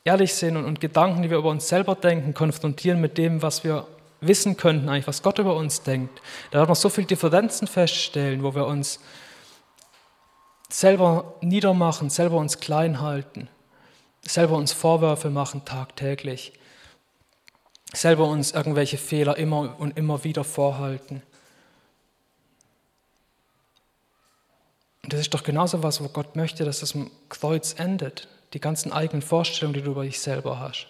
ehrlich 0.04 0.34
sind 0.34 0.56
und, 0.56 0.64
und 0.64 0.80
Gedanken, 0.80 1.22
die 1.22 1.30
wir 1.30 1.38
über 1.38 1.50
uns 1.50 1.68
selber 1.68 1.94
denken, 1.94 2.34
konfrontieren 2.34 3.00
mit 3.00 3.18
dem, 3.18 3.42
was 3.42 3.64
wir 3.64 3.86
wissen 4.20 4.56
könnten, 4.56 4.88
eigentlich, 4.88 5.06
was 5.06 5.22
Gott 5.22 5.38
über 5.38 5.56
uns 5.56 5.82
denkt. 5.82 6.20
Da 6.50 6.58
werden 6.58 6.70
wir 6.70 6.74
so 6.74 6.88
viele 6.88 7.06
Differenzen 7.06 7.66
feststellen, 7.66 8.42
wo 8.42 8.54
wir 8.54 8.66
uns 8.66 9.00
selber 10.68 11.34
niedermachen, 11.40 12.10
selber 12.10 12.36
uns 12.36 12.60
klein 12.60 13.00
halten, 13.00 13.48
selber 14.22 14.56
uns 14.56 14.72
Vorwürfe 14.72 15.30
machen 15.30 15.64
tagtäglich, 15.64 16.52
selber 17.92 18.26
uns 18.26 18.52
irgendwelche 18.52 18.98
Fehler 18.98 19.36
immer 19.36 19.78
und 19.78 19.96
immer 19.96 20.24
wieder 20.24 20.44
vorhalten. 20.44 21.22
Und 25.02 25.12
das 25.12 25.20
ist 25.20 25.34
doch 25.34 25.42
genauso 25.42 25.82
was, 25.82 26.02
wo 26.02 26.08
Gott 26.08 26.36
möchte, 26.36 26.64
dass 26.64 26.80
das 26.80 26.92
im 26.92 27.10
Kreuz 27.28 27.74
endet. 27.78 28.28
Die 28.52 28.60
ganzen 28.60 28.92
eigenen 28.92 29.22
Vorstellungen, 29.22 29.74
die 29.74 29.82
du 29.82 29.92
über 29.92 30.04
dich 30.04 30.20
selber 30.20 30.58
hast. 30.58 30.86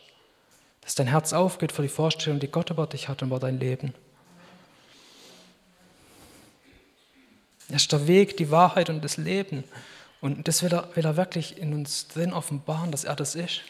Dass 0.82 0.94
dein 0.94 1.06
Herz 1.06 1.32
aufgeht 1.32 1.72
für 1.72 1.82
die 1.82 1.88
Vorstellung, 1.88 2.40
die 2.40 2.48
Gott 2.48 2.70
über 2.70 2.86
dich 2.86 3.08
hat 3.08 3.22
und 3.22 3.28
über 3.28 3.38
dein 3.38 3.58
Leben. 3.58 3.94
Das 7.68 7.82
ist 7.82 7.92
der 7.92 8.06
Weg, 8.08 8.36
die 8.36 8.50
Wahrheit 8.50 8.90
und 8.90 9.04
das 9.04 9.16
Leben. 9.16 9.64
Und 10.20 10.48
das 10.48 10.62
will 10.62 10.72
er, 10.72 10.94
will 10.96 11.04
er 11.04 11.16
wirklich 11.16 11.56
in 11.58 11.72
uns 11.72 12.08
drin 12.08 12.32
offenbaren, 12.32 12.90
dass 12.90 13.04
er 13.04 13.16
das 13.16 13.34
ist. 13.34 13.62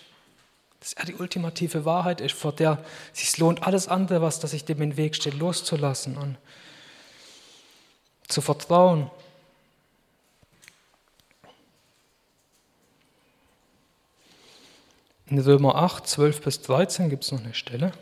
Dass 0.81 0.95
er 0.95 1.05
die 1.05 1.15
ultimative 1.15 1.85
Wahrheit 1.85 2.21
ist, 2.21 2.35
vor 2.35 2.53
der 2.53 2.83
es 3.13 3.21
sich 3.21 3.39
lohnt, 3.39 3.63
alles 3.63 3.87
andere, 3.87 4.23
was 4.23 4.41
das 4.41 4.53
sich 4.53 4.65
dem 4.65 4.81
im 4.81 4.97
Weg 4.97 5.15
steht, 5.15 5.35
loszulassen 5.35 6.17
und 6.17 6.39
zu 8.29 8.41
vertrauen. 8.41 9.11
In 15.27 15.39
Römer 15.39 15.77
8, 15.77 16.07
12 16.09 16.41
bis 16.41 16.63
13 16.63 17.11
gibt 17.11 17.25
es 17.25 17.33
noch 17.33 17.41
eine 17.41 17.55
Stelle. 17.55 17.93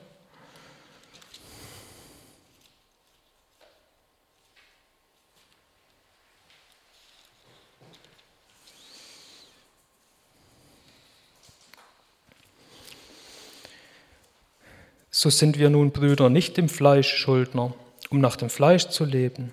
So 15.19 15.31
sind 15.31 15.59
wir 15.59 15.69
nun, 15.69 15.91
Brüder, 15.91 16.31
nicht 16.31 16.57
dem 16.57 16.69
Fleisch 16.69 17.13
Schuldner, 17.13 17.75
um 18.09 18.21
nach 18.21 18.37
dem 18.37 18.49
Fleisch 18.49 18.87
zu 18.87 19.05
leben. 19.05 19.53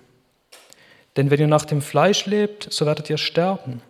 Denn 1.16 1.28
wenn 1.28 1.40
ihr 1.40 1.48
nach 1.48 1.64
dem 1.64 1.82
Fleisch 1.82 2.24
lebt, 2.26 2.72
so 2.72 2.86
werdet 2.86 3.10
ihr 3.10 3.18
sterben. 3.18 3.82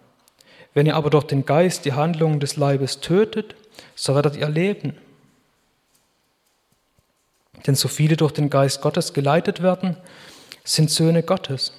Wenn 0.72 0.86
ihr 0.86 0.96
aber 0.96 1.10
durch 1.10 1.24
den 1.24 1.44
Geist 1.44 1.84
die 1.84 1.92
Handlungen 1.92 2.40
des 2.40 2.56
Leibes 2.56 3.00
tötet, 3.00 3.56
so 3.94 4.14
werdet 4.14 4.36
ihr 4.36 4.48
leben. 4.48 4.96
Denn 7.66 7.74
so 7.74 7.88
viele 7.88 8.16
durch 8.16 8.32
den 8.32 8.48
Geist 8.48 8.80
Gottes 8.80 9.12
geleitet 9.12 9.62
werden, 9.62 9.98
sind 10.64 10.90
Söhne 10.90 11.22
Gottes. 11.22 11.74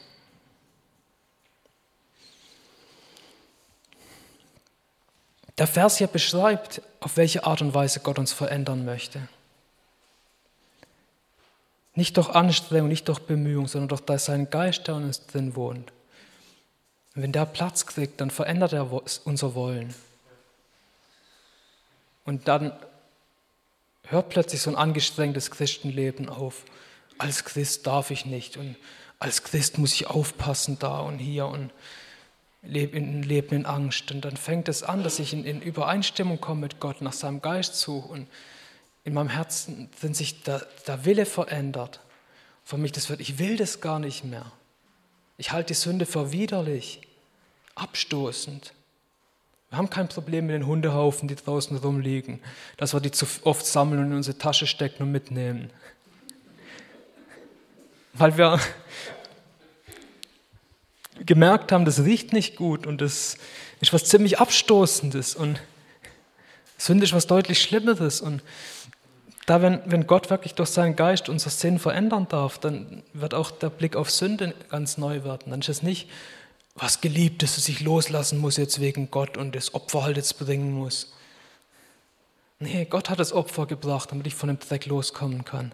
Der 5.58 5.66
Vers 5.66 5.98
hier 5.98 6.06
beschreibt, 6.06 6.84
auf 7.00 7.18
welche 7.18 7.46
Art 7.46 7.64
und 7.64 7.74
Weise 7.74 8.00
Gott 8.02 8.20
uns 8.20 8.32
verändern 8.32 8.86
möchte. 8.86 9.28
Nicht 11.98 12.16
durch 12.18 12.30
Anstrengung, 12.30 12.90
nicht 12.90 13.08
durch 13.08 13.18
Bemühung, 13.22 13.68
sondern 13.68 13.88
durch 13.90 14.22
seinen 14.22 14.52
Geist, 14.52 14.88
der 14.88 14.98
in 14.98 15.06
uns 15.06 15.26
drin 15.26 15.56
wohnt. 15.56 15.92
Und 17.16 17.24
wenn 17.24 17.32
der 17.32 17.48
Platz 17.48 17.88
kriegt, 17.88 18.22
dann 18.22 18.30
verändert 18.30 18.72
er 18.72 18.92
unser 18.92 19.56
Wollen. 19.56 19.96
Und 22.24 22.48
dann 22.48 22.72
hört 24.04 24.30
plötzlich 24.30 24.62
so 24.62 24.70
ein 24.70 24.76
angestrengtes 24.76 25.50
Christenleben 25.50 26.30
auf. 26.30 26.66
Als 27.18 27.44
Christ 27.46 27.88
darf 27.88 28.12
ich 28.12 28.28
nicht 28.28 28.58
und 28.58 28.76
als 29.18 29.42
Christ 29.42 29.80
muss 29.80 29.94
ich 29.94 30.06
aufpassen 30.06 30.78
da 30.78 31.00
und 31.00 31.18
hier 31.18 31.48
und 31.48 31.72
lebe 32.62 32.96
in, 32.96 33.24
leben 33.24 33.56
in 33.56 33.66
Angst. 33.66 34.12
Und 34.12 34.24
dann 34.24 34.38
fängt 34.38 34.70
es 34.70 34.84
an, 34.84 35.02
dass 35.02 35.18
ich 35.18 35.34
in, 35.34 35.46
in 35.46 35.64
Übereinstimmung 35.64 36.40
komme 36.40 36.62
mit 36.62 36.80
Gott, 36.80 37.02
nach 37.02 37.14
seinem 37.14 37.42
Geist 37.42 37.80
suche 37.80 38.08
und 38.08 38.28
in 39.08 39.13
meinem 39.13 39.30
Herzen 39.30 39.89
sind 40.02 40.17
sich 40.17 40.43
der, 40.43 40.67
der 40.86 41.06
Wille 41.06 41.26
verändert. 41.26 42.02
Für 42.65 42.78
mich 42.78 42.91
das 42.91 43.10
wird, 43.10 43.22
ich 43.22 43.39
will 43.39 43.56
das 43.56 43.80
gar 43.80 44.00
nicht 44.00 44.26
mehr. 44.26 44.52
Ich 45.38 45.54
halte 45.54 45.67
die 45.67 45.76
Sünde 45.76 46.06
für 46.06 46.34
widerlich, 46.34 47.00
abstoßend. 47.74 48.74
Wir 49.70 49.78
haben 49.78 49.89
kein 49.89 50.10
Problem 50.10 50.48
mit 50.48 50.56
den 50.56 50.67
Hundehaufen, 50.67 51.30
die 51.30 51.38
draußen 51.38 51.78
rumliegen, 51.78 52.41
dass 52.76 52.93
wir 52.93 53.00
die 53.00 53.12
zu 53.12 53.26
oft 53.43 53.65
sammeln 53.65 54.02
und 54.02 54.08
in 54.08 54.17
unsere 54.17 54.38
Tasche 54.38 54.67
stecken 54.67 55.04
und 55.04 55.13
mitnehmen. 55.13 55.70
Weil 58.12 58.38
wir 58.38 58.60
gemerkt 61.26 61.72
haben, 61.72 61.86
das 61.86 62.04
riecht 62.04 62.34
nicht 62.34 62.58
gut 62.58 62.86
und 62.86 63.00
das 63.00 63.38
ist 63.80 63.93
was 63.93 64.04
ziemlich 64.04 64.39
Abstoßendes 64.39 65.34
und 65.34 65.62
Sünde 66.78 67.06
ist 67.06 67.13
was 67.13 67.28
deutlich 67.28 67.62
Schlimmeres. 67.62 68.22
Und 68.22 68.41
da, 69.48 69.62
wenn, 69.62 69.80
wenn 69.86 70.08
Gott 70.08 70.30
wirklich 70.30 70.56
durch 70.56 70.70
seinen 70.70 70.98
Geist 70.98 71.30
unser 71.30 71.50
Sinn 71.50 71.80
verändern 71.80 72.28
darf, 72.28 72.60
dann 72.60 73.02
wird 73.14 73.34
auch 73.34 73.50
der 73.50 73.70
Blick 73.70 73.96
auf 73.96 74.12
Sünde 74.12 74.54
ganz 74.70 74.98
neu 74.98 75.24
werden. 75.24 75.52
Dann 75.52 75.62
ist 75.62 75.70
es 75.70 75.82
nicht 75.82 76.10
was 76.76 77.00
Geliebtes, 77.00 77.56
das 77.56 77.70
ich 77.70 77.80
loslassen 77.80 78.40
muss 78.40 78.58
jetzt 78.58 78.82
wegen 78.82 79.10
Gott 79.10 79.38
und 79.38 79.56
das 79.56 79.74
Opfer 79.74 80.04
halt 80.04 80.18
jetzt 80.18 80.38
bringen 80.38 80.74
muss. 80.74 81.14
Nee, 82.60 82.86
Gott 82.86 83.10
hat 83.10 83.20
das 83.20 83.32
Opfer 83.32 83.68
gebracht, 83.68 84.12
damit 84.12 84.28
ich 84.28 84.36
von 84.36 84.48
dem 84.50 84.60
Dreck 84.60 84.86
loskommen 84.86 85.46
kann. 85.46 85.72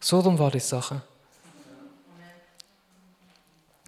So 0.00 0.20
rum 0.20 0.38
war 0.38 0.50
die 0.50 0.60
Sache. 0.60 1.02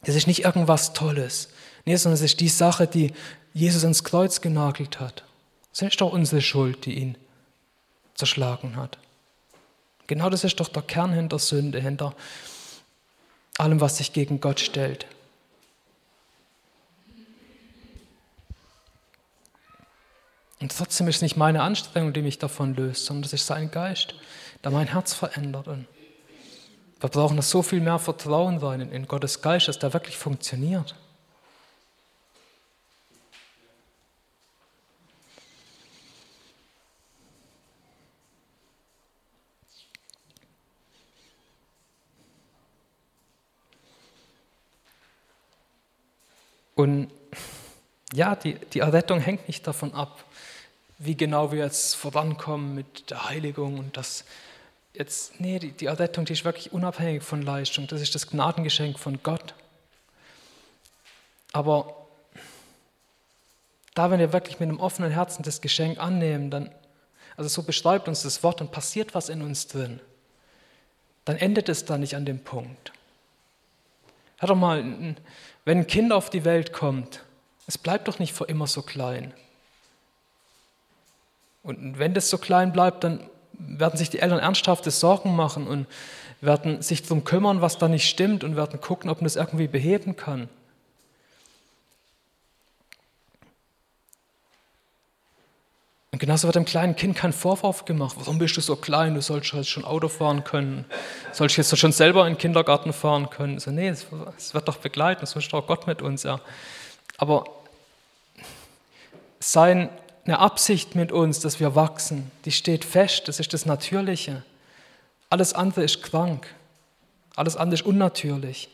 Das 0.03 0.17
ist 0.17 0.27
nicht 0.27 0.45
irgendwas 0.45 0.93
Tolles. 0.93 1.49
Nee, 1.87 1.97
sondern 1.97 2.17
es 2.17 2.21
ist 2.21 2.41
die 2.41 2.49
Sache, 2.49 2.87
die 2.87 3.15
Jesus 3.55 3.85
ans 3.85 4.05
Kreuz 4.05 4.43
genagelt 4.43 5.01
hat. 5.01 5.25
Das 5.71 5.81
ist 5.81 6.01
doch 6.03 6.13
unsere 6.13 6.43
Schuld, 6.43 6.85
die 6.85 6.99
ihn 6.99 7.17
zerschlagen 8.15 8.77
hat. 8.77 8.99
Genau 10.07 10.29
das 10.31 10.45
ist 10.45 10.61
doch 10.61 10.69
der 10.69 10.83
Kern 10.83 11.13
hinter 11.13 11.39
Sünde, 11.39 11.81
hinter 11.81 12.15
allem, 13.59 13.81
was 13.81 13.99
sich 13.99 14.13
gegen 14.13 14.41
Gott 14.41 14.61
stellt. 14.61 15.07
Und 20.61 20.77
trotzdem 20.77 21.09
ist 21.09 21.17
es 21.17 21.23
nicht 21.23 21.37
meine 21.37 21.63
Anstrengung, 21.63 22.13
die 22.13 22.23
mich 22.23 22.39
davon 22.39 22.75
löst, 22.75 23.05
sondern 23.05 23.25
es 23.25 23.33
ist 23.35 23.47
sein 23.47 23.71
Geist, 23.71 24.15
der 24.63 24.71
mein 24.71 24.87
Herz 24.87 25.13
verändert. 25.13 25.69
Und 25.69 25.87
wir 27.01 27.11
brauchen 27.11 27.37
da 27.37 27.43
so 27.43 27.63
viel 27.63 27.81
mehr 27.81 27.99
Vertrauen 27.99 28.57
rein 28.59 28.81
in 28.81 29.07
Gottes 29.07 29.43
Geist, 29.43 29.69
dass 29.69 29.79
der 29.79 29.93
wirklich 29.93 30.17
funktioniert. 30.17 30.95
Und 46.75 47.11
ja, 48.13 48.37
die, 48.37 48.55
die 48.55 48.81
Errettung 48.81 49.21
hängt 49.21 49.49
nicht 49.49 49.67
davon 49.67 49.95
ab, 49.95 50.25
wie 50.99 51.17
genau 51.17 51.53
wir 51.53 51.65
jetzt 51.65 51.95
vorankommen 51.95 52.75
mit 52.75 53.11
der 53.11 53.29
Heiligung 53.29 53.79
und 53.79 53.97
das 53.97 54.25
jetzt, 54.95 55.41
nee, 55.41 55.59
die, 55.59 55.73
die 55.73 55.87
Errettung, 55.87 56.25
die 56.25 56.33
ist 56.33 56.45
wirklich 56.45 56.73
unabhängig 56.73 57.23
von 57.23 57.43
Leistung. 57.43 57.87
Das 57.89 58.01
ist 58.01 58.15
das 58.15 58.29
Gnadengeschenk 58.29 58.99
von 58.99 59.23
Gott. 59.23 59.55
Aber 61.53 62.07
da, 63.95 64.11
wenn 64.11 64.19
wir 64.19 64.33
wirklich 64.33 64.59
mit 64.61 64.69
einem 64.69 64.81
offenen 64.81 65.11
Herzen 65.11 65.43
das 65.43 65.61
Geschenk 65.61 65.99
annehmen, 65.99 66.51
dann, 66.51 66.71
also 67.37 67.49
so 67.49 67.63
beschreibt 67.63 68.09
uns 68.09 68.23
das 68.23 68.43
Wort, 68.43 68.61
dann 68.61 68.71
passiert 68.71 69.15
was 69.15 69.29
in 69.29 69.43
uns 69.43 69.67
drin. 69.67 70.01
Dann 71.25 71.37
endet 71.37 71.69
es 71.69 71.85
da 71.85 71.99
nicht 71.99 72.17
an 72.17 72.25
dem 72.25 72.41
Punkt. 72.41 72.93
Hör 74.39 74.49
doch 74.49 74.57
mal, 74.57 74.83
wenn 75.65 75.79
ein 75.79 75.87
Kind 75.87 76.13
auf 76.13 76.31
die 76.31 76.45
Welt 76.45 76.73
kommt, 76.73 77.23
es 77.67 77.79
bleibt 77.79 78.09
doch 78.09 78.19
nicht 78.19 78.35
für 78.35 78.45
immer 78.45 78.67
so 78.67 78.83
klein. 78.83 79.33
Und 81.63 81.99
wenn 81.99 82.13
das 82.13 82.29
so 82.29 82.37
klein 82.39 82.73
bleibt, 82.73 83.05
dann 83.05 83.21
werden 83.53 83.97
sich 83.97 84.11
die 84.11 84.19
Eltern 84.19 84.39
ernsthafte 84.39 84.91
Sorgen 84.91 85.35
machen 85.35 85.67
und 85.67 85.87
werden 86.41 86.83
sich 86.83 87.03
darum 87.03 87.25
kümmern, 87.25 87.63
was 87.63 87.79
da 87.79 87.89
nicht 87.89 88.09
stimmt 88.09 88.45
und 88.45 88.57
werden 88.57 88.81
gucken, 88.81 89.09
ob 89.09 89.19
man 89.19 89.25
das 89.25 89.37
irgendwie 89.37 89.69
beheben 89.69 90.17
kann. 90.17 90.49
Und 96.15 96.21
genauso 96.21 96.47
wird 96.47 96.55
dem 96.55 96.65
kleinen 96.65 96.95
Kind 96.95 97.17
kein 97.17 97.33
Vorwurf 97.33 97.87
gemacht. 97.87 98.15
Warum 98.21 98.39
bist 98.39 98.57
du 98.57 98.61
so 98.61 98.77
klein? 98.77 99.17
Du 99.17 99.21
sollst 99.21 99.53
jetzt 99.53 99.69
schon 99.69 99.85
Auto 99.85 100.07
fahren 100.07 100.45
können. 100.45 100.85
Sollst 101.33 101.57
jetzt 101.57 101.77
schon 101.77 101.91
selber 101.91 102.25
in 102.29 102.35
den 102.35 102.39
Kindergarten 102.39 102.93
fahren 102.93 103.31
können. 103.31 103.59
So, 103.59 103.73
nee, 103.73 103.89
es 103.89 104.07
wird 104.55 104.69
doch 104.69 104.77
begleiten. 104.77 105.27
So 105.27 105.41
ist 105.41 105.53
doch 105.53 105.67
Gott 105.67 105.89
mit 105.89 106.03
uns. 106.03 106.23
Ja. 106.23 106.41
Aber 107.17 107.43
sein 109.41 109.89
eine 110.25 110.39
Absicht 110.39 110.95
mit 110.95 111.11
uns, 111.11 111.41
dass 111.41 111.59
wir 111.59 111.75
wachsen, 111.75 112.31
die 112.45 112.53
steht 112.53 112.85
fest, 112.85 113.27
das 113.27 113.41
ist 113.41 113.53
das 113.53 113.67
Natürliche. 113.67 114.45
Alles 115.31 115.53
andere 115.53 115.83
ist 115.83 116.01
krank. 116.01 116.47
Alles 117.35 117.57
andere 117.57 117.75
ist 117.75 117.87
unnatürlich. 117.87 118.69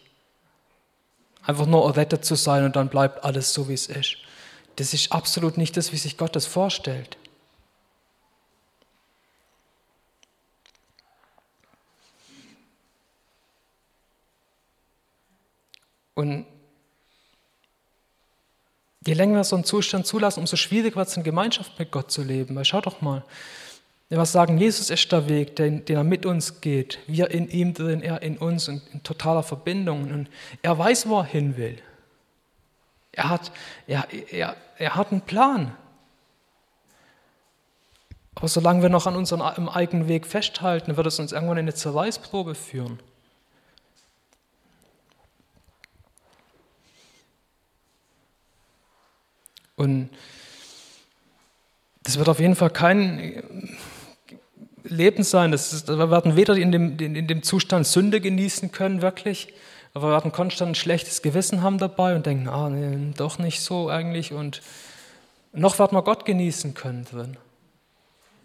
Einfach 1.46 1.64
nur 1.64 1.86
errettet 1.86 2.22
zu 2.22 2.34
sein 2.34 2.66
und 2.66 2.76
dann 2.76 2.90
bleibt 2.90 3.24
alles 3.24 3.54
so, 3.54 3.66
wie 3.70 3.72
es 3.72 3.86
ist. 3.86 4.18
Das 4.76 4.92
ist 4.92 5.10
absolut 5.10 5.56
nicht 5.56 5.78
das, 5.78 5.90
wie 5.92 5.96
sich 5.96 6.18
Gott 6.18 6.36
das 6.36 6.44
vorstellt. 6.44 7.16
Und 16.20 16.46
je 19.06 19.14
länger 19.14 19.36
wir 19.36 19.44
so 19.44 19.56
einen 19.56 19.64
Zustand 19.64 20.06
zulassen, 20.06 20.40
umso 20.40 20.56
schwieriger 20.56 20.96
wird 20.96 21.08
es 21.08 21.16
in 21.16 21.22
Gemeinschaft 21.22 21.78
mit 21.78 21.90
Gott 21.90 22.10
zu 22.10 22.22
leben. 22.22 22.54
Weil 22.56 22.64
schau 22.64 22.80
doch 22.80 23.00
mal, 23.00 23.24
wenn 24.08 24.18
wir 24.18 24.26
sagen, 24.26 24.58
Jesus 24.58 24.90
ist 24.90 25.10
der 25.12 25.28
Weg, 25.28 25.56
den, 25.56 25.84
den, 25.84 25.96
er 25.96 26.04
mit 26.04 26.26
uns 26.26 26.60
geht, 26.60 26.98
wir 27.06 27.30
in 27.30 27.48
ihm 27.48 27.74
drin, 27.74 28.02
er 28.02 28.22
in 28.22 28.38
uns 28.38 28.68
und 28.68 28.82
in 28.92 29.02
totaler 29.02 29.42
Verbindung. 29.42 30.10
Und 30.10 30.28
er 30.62 30.76
weiß, 30.76 31.08
wo 31.08 31.18
er 31.18 31.24
hin 31.24 31.56
will. 31.56 31.80
Er 33.12 33.28
hat, 33.28 33.52
er, 33.86 34.06
er, 34.30 34.56
er 34.78 34.94
hat 34.94 35.12
einen 35.12 35.22
Plan. 35.22 35.76
Aber 38.34 38.48
solange 38.48 38.82
wir 38.82 38.88
noch 38.88 39.06
an 39.06 39.16
unserem 39.16 39.68
eigenen 39.68 40.08
Weg 40.08 40.26
festhalten, 40.26 40.96
wird 40.96 41.06
es 41.06 41.18
uns 41.18 41.32
irgendwann 41.32 41.58
in 41.58 41.64
eine 41.64 41.74
Zerreißprobe 41.74 42.54
führen. 42.54 43.00
Und 49.80 50.10
das 52.02 52.18
wird 52.18 52.28
auf 52.28 52.38
jeden 52.38 52.54
Fall 52.54 52.68
kein 52.68 53.78
Leben 54.84 55.22
sein. 55.22 55.52
Das 55.52 55.72
ist, 55.72 55.88
wir 55.88 56.10
werden 56.10 56.36
weder 56.36 56.54
in 56.54 56.70
dem, 56.70 56.98
in 56.98 57.26
dem 57.26 57.42
Zustand 57.42 57.86
Sünde 57.86 58.20
genießen 58.20 58.72
können, 58.72 59.00
wirklich, 59.00 59.54
aber 59.94 60.08
wir 60.08 60.12
werden 60.12 60.32
konstant 60.32 60.72
ein 60.72 60.74
schlechtes 60.74 61.22
Gewissen 61.22 61.62
haben 61.62 61.78
dabei 61.78 62.14
und 62.14 62.26
denken, 62.26 62.46
ah, 62.48 62.68
nee, 62.68 63.14
doch 63.16 63.38
nicht 63.38 63.62
so 63.62 63.88
eigentlich. 63.88 64.34
Und 64.34 64.60
noch 65.54 65.78
werden 65.78 65.96
wir 65.96 66.02
Gott 66.02 66.26
genießen 66.26 66.74
können 66.74 67.06
drin. 67.06 67.38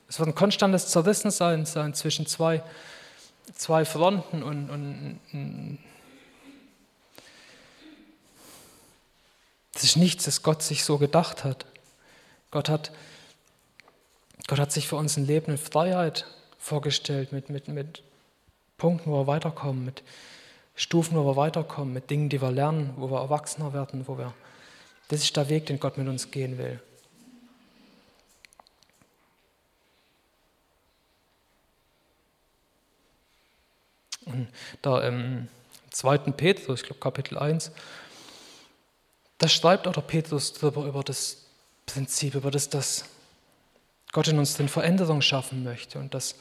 Es 0.08 0.20
wird 0.20 0.30
ein 0.30 0.36
konstantes 0.36 0.88
Zerrissensein 0.88 1.66
sein 1.66 1.94
zwischen 1.94 2.28
zwei, 2.28 2.64
zwei 3.54 3.84
Fronten 3.84 4.42
und, 4.42 4.70
und 4.70 5.80
Das 9.76 9.84
ist 9.84 9.98
nichts, 9.98 10.24
das 10.24 10.42
Gott 10.42 10.64
sich 10.64 10.86
so 10.86 10.98
gedacht 10.98 11.44
hat. 11.44 11.66
Gott 12.50 12.70
hat, 12.70 12.92
Gott 14.48 14.58
hat 14.58 14.72
sich 14.72 14.88
für 14.88 14.96
uns 14.96 15.18
ein 15.18 15.28
Leben 15.28 15.52
in 15.52 15.58
Freiheit 15.58 16.26
vorgestellt, 16.58 17.34
mit, 17.34 17.50
mit, 17.50 17.68
mit 17.68 18.02
Punkten, 18.78 19.12
wo 19.12 19.20
wir 19.20 19.28
weiterkommen, 19.28 19.84
mit 19.84 20.02
Stufen, 20.76 21.18
wo 21.18 21.26
wir 21.26 21.36
weiterkommen, 21.36 21.94
mit 21.94 22.10
Dingen, 22.10 22.30
die 22.30 22.42
wir 22.42 22.52
lernen, 22.52 22.94
wo 22.96 23.12
wir 23.12 23.20
erwachsener 23.20 23.74
werden, 23.74 24.08
wo 24.08 24.18
wir. 24.18 24.34
Das 25.10 25.22
ist 25.22 25.36
der 25.36 25.50
Weg, 25.50 25.66
den 25.66 25.80
Gott 25.80 25.98
mit 25.98 26.08
uns 26.08 26.32
gehen 26.32 26.58
will. 26.58 26.80
Und 34.26 34.48
da 34.82 35.02
im 35.02 35.50
2. 35.92 36.18
Petrus, 36.32 36.80
ich 36.80 36.86
glaube 36.86 37.02
Kapitel 37.02 37.38
1, 37.38 37.72
da 39.38 39.48
schreibt 39.48 39.88
auch 39.88 39.94
der 39.94 40.02
Petrus 40.02 40.54
darüber, 40.54 40.86
über 40.86 41.04
das 41.04 41.46
Prinzip, 41.86 42.36
über 42.36 42.52
das, 42.52 42.70
dass 42.70 43.06
Gott 44.12 44.28
in 44.28 44.40
uns 44.40 44.56
den 44.56 44.70
Veränderung 44.70 45.22
schaffen 45.22 45.64
möchte 45.64 46.00
und 46.00 46.14
dass 46.14 46.36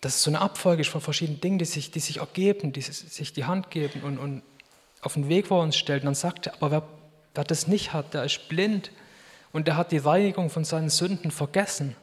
das 0.00 0.22
so 0.22 0.30
eine 0.30 0.40
Abfolge 0.40 0.82
ist 0.82 0.90
von 0.90 1.00
verschiedenen 1.00 1.40
Dingen, 1.40 1.58
die 1.58 1.64
sich, 1.64 1.90
die 1.90 2.00
sich 2.00 2.18
ergeben, 2.18 2.72
die 2.72 2.82
sich 2.82 3.32
die 3.32 3.46
Hand 3.46 3.70
geben 3.70 4.02
und, 4.02 4.18
und 4.18 4.42
auf 5.00 5.14
den 5.14 5.28
Weg, 5.28 5.50
wo 5.50 5.58
er 5.58 5.62
uns 5.62 5.76
stellt. 5.76 6.02
Und 6.02 6.06
dann 6.06 6.14
sagt 6.14 6.46
er, 6.46 6.54
aber 6.54 6.70
wer, 6.70 6.82
wer 7.34 7.44
das 7.44 7.66
nicht 7.66 7.92
hat, 7.92 8.14
der 8.14 8.24
ist 8.24 8.48
blind 8.48 8.90
und 9.52 9.66
der 9.66 9.76
hat 9.76 9.92
die 9.92 9.98
Reinigung 9.98 10.50
von 10.50 10.64
seinen 10.64 10.90
Sünden 10.90 11.30
vergessen. 11.30 11.96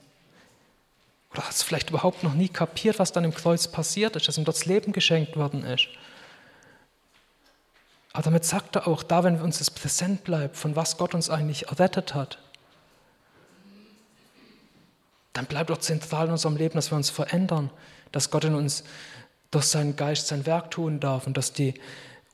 Oder 1.31 1.43
hat 1.43 1.51
es 1.51 1.63
vielleicht 1.63 1.89
überhaupt 1.89 2.23
noch 2.23 2.33
nie 2.33 2.49
kapiert, 2.49 2.99
was 2.99 3.11
dann 3.11 3.23
im 3.23 3.33
Kreuz 3.33 3.67
passiert 3.67 4.15
ist, 4.15 4.27
dass 4.27 4.37
ihm 4.37 4.45
dort 4.45 4.57
das 4.57 4.65
Leben 4.65 4.91
geschenkt 4.91 5.37
worden 5.37 5.63
ist. 5.63 5.87
Aber 8.13 8.23
damit 8.23 8.43
sagt 8.45 8.75
er 8.75 8.87
auch, 8.87 9.03
da, 9.03 9.23
wenn 9.23 9.39
uns 9.39 9.59
das 9.59 9.71
präsent 9.71 10.23
bleibt, 10.23 10.57
von 10.57 10.75
was 10.75 10.97
Gott 10.97 11.15
uns 11.15 11.29
eigentlich 11.29 11.67
errettet 11.67 12.13
hat, 12.13 12.39
dann 15.33 15.45
bleibt 15.45 15.71
auch 15.71 15.77
zentral 15.77 16.25
in 16.25 16.33
unserem 16.33 16.57
Leben, 16.57 16.75
dass 16.75 16.91
wir 16.91 16.97
uns 16.97 17.09
verändern, 17.09 17.69
dass 18.11 18.31
Gott 18.31 18.43
in 18.43 18.55
uns 18.55 18.83
durch 19.49 19.65
seinen 19.65 19.95
Geist 19.95 20.27
sein 20.27 20.45
Werk 20.45 20.71
tun 20.71 20.99
darf 20.99 21.25
und 21.25 21.37
dass 21.37 21.53
die 21.53 21.73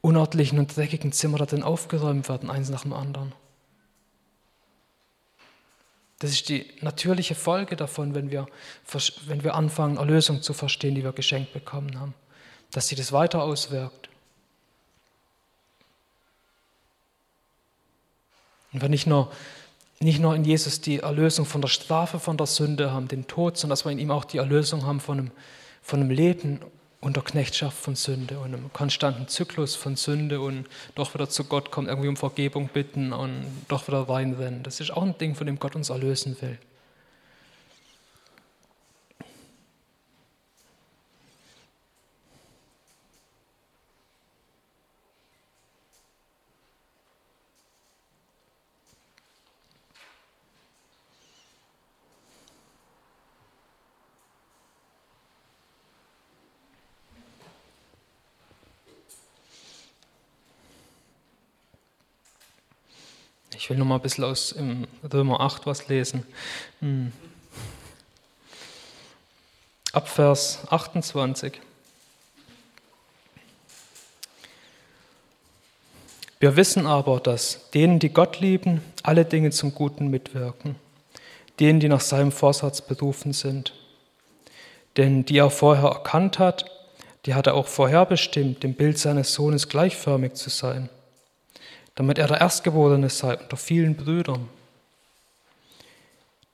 unordentlichen 0.01 0.57
und 0.59 0.75
dreckigen 0.75 1.11
Zimmer 1.11 1.37
darin 1.37 1.63
aufgeräumt 1.63 2.29
werden, 2.29 2.49
eins 2.49 2.69
nach 2.69 2.83
dem 2.83 2.93
anderen. 2.93 3.33
Das 6.19 6.31
ist 6.31 6.49
die 6.49 6.65
natürliche 6.81 7.35
Folge 7.35 7.75
davon, 7.75 8.15
wenn 8.15 8.31
wir, 8.31 8.47
wenn 9.27 9.43
wir 9.43 9.53
anfangen, 9.53 9.97
Erlösung 9.97 10.41
zu 10.41 10.53
verstehen, 10.53 10.95
die 10.95 11.03
wir 11.03 11.13
geschenkt 11.13 11.53
bekommen 11.53 11.99
haben, 11.99 12.15
dass 12.71 12.87
sich 12.87 12.97
das 12.97 13.11
weiter 13.11 13.43
auswirkt. 13.43 14.06
Und 18.73 18.81
wir 18.81 18.89
nicht 18.89 19.07
nur, 19.07 19.31
nicht 19.99 20.19
nur 20.19 20.35
in 20.35 20.43
Jesus 20.43 20.81
die 20.81 20.99
Erlösung 20.99 21.45
von 21.45 21.61
der 21.61 21.69
Strafe, 21.69 22.19
von 22.19 22.37
der 22.37 22.47
Sünde 22.47 22.91
haben, 22.91 23.07
den 23.07 23.27
Tod, 23.27 23.57
sondern 23.57 23.71
dass 23.71 23.85
wir 23.85 23.91
in 23.91 23.99
ihm 23.99 24.11
auch 24.11 24.25
die 24.25 24.37
Erlösung 24.37 24.85
haben 24.85 24.99
von 24.99 25.17
einem, 25.17 25.31
von 25.81 26.01
einem 26.01 26.11
Leben 26.11 26.59
unter 26.99 27.21
Knechtschaft 27.21 27.77
von 27.77 27.95
Sünde 27.95 28.39
und 28.39 28.53
einem 28.53 28.73
konstanten 28.73 29.27
Zyklus 29.27 29.75
von 29.75 29.95
Sünde 29.95 30.41
und 30.41 30.65
doch 30.95 31.13
wieder 31.13 31.29
zu 31.29 31.43
Gott 31.43 31.71
kommen, 31.71 31.87
irgendwie 31.87 32.09
um 32.09 32.17
Vergebung 32.17 32.69
bitten 32.73 33.13
und 33.13 33.45
doch 33.67 33.87
wieder 33.87 34.09
reinrennen. 34.09 34.63
Das 34.63 34.79
ist 34.79 34.91
auch 34.91 35.03
ein 35.03 35.17
Ding, 35.17 35.35
von 35.35 35.47
dem 35.47 35.59
Gott 35.59 35.75
uns 35.75 35.89
erlösen 35.89 36.35
will. 36.41 36.57
Ich 63.57 63.71
will 63.71 63.77
noch 63.77 63.85
mal 63.87 63.95
ein 63.95 64.01
bisschen 64.01 64.23
aus 64.23 64.53
Römer 65.11 65.39
8 65.39 65.65
was 65.65 65.87
lesen. 65.87 66.23
Hm. 66.79 67.11
Ab 69.93 70.07
Vers 70.07 70.59
28. 70.69 71.59
Wir 76.39 76.55
wissen 76.55 76.85
aber, 76.85 77.19
dass 77.19 77.71
denen, 77.71 77.97
die 77.97 78.09
Gott 78.09 78.39
lieben, 78.39 78.81
alle 79.01 79.25
Dinge 79.25 79.49
zum 79.49 79.73
Guten 79.73 80.09
mitwirken, 80.09 80.75
denen, 81.59 81.79
die 81.79 81.89
nach 81.89 82.01
seinem 82.01 82.31
Vorsatz 82.31 82.81
berufen 82.81 83.33
sind. 83.33 83.73
Denn 84.97 85.25
die 85.25 85.39
er 85.39 85.49
vorher 85.49 85.89
erkannt 85.89 86.37
hat, 86.37 86.69
die 87.25 87.33
hat 87.33 87.47
er 87.47 87.55
auch 87.55 87.65
vorherbestimmt, 87.67 88.61
dem 88.61 88.75
Bild 88.75 88.99
seines 88.99 89.33
Sohnes 89.33 89.67
gleichförmig 89.67 90.35
zu 90.35 90.51
sein 90.51 90.89
damit 91.97 92.19
er 92.19 92.27
der 92.27 92.39
Erstgeborene 92.39 93.09
sei 93.09 93.35
unter 93.35 93.57
vielen 93.57 93.95
Brüdern. 93.95 94.47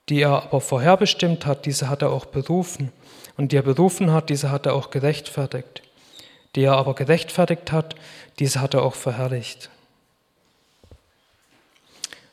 Die 0.08 0.22
er 0.22 0.44
aber 0.44 0.62
vorherbestimmt 0.62 1.46
hat, 1.46 1.66
diese 1.66 1.90
hat 1.90 2.02
er 2.02 2.12
auch 2.12 2.26
berufen. 2.26 2.94
Und 3.36 3.52
die 3.52 3.58
er 3.58 3.62
berufen 3.62 4.12
hat, 4.12 4.30
diese 4.30 4.52
hat 4.52 4.66
er 4.66 4.74
auch 4.74 4.90
gerechtfertigt. 4.90 5.84
Die 6.56 6.64
er 6.64 6.78
aber 6.78 6.96
gerechtfertigt 6.96 7.74
hat, 7.74 7.96
diese 8.40 8.62
hat 8.62 8.74
er 8.74 8.84
auch 8.84 8.96
verherrlicht. 8.96 9.70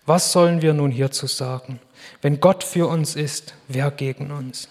Was 0.06 0.30
sollen 0.30 0.62
wir 0.62 0.72
nun 0.72 0.92
hierzu 0.92 1.26
sagen? 1.26 1.80
Wenn 2.22 2.38
Gott 2.38 2.62
für 2.62 2.86
uns 2.86 3.16
ist, 3.16 3.54
wer 3.66 3.90
gegen 3.90 4.30
uns? 4.30 4.68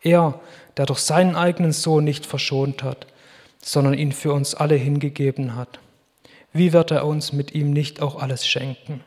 Er, 0.00 0.40
der 0.78 0.86
durch 0.86 1.00
seinen 1.00 1.36
eigenen 1.36 1.72
Sohn 1.72 2.04
nicht 2.04 2.24
verschont 2.24 2.82
hat, 2.82 3.06
sondern 3.62 3.92
ihn 3.92 4.12
für 4.12 4.32
uns 4.32 4.54
alle 4.54 4.76
hingegeben 4.76 5.54
hat 5.56 5.78
wie 6.52 6.72
wird 6.72 6.90
er 6.90 7.06
uns 7.06 7.32
mit 7.32 7.52
ihm 7.52 7.72
nicht 7.72 8.00
auch 8.00 8.20
alles 8.20 8.46
schenken? 8.46 9.04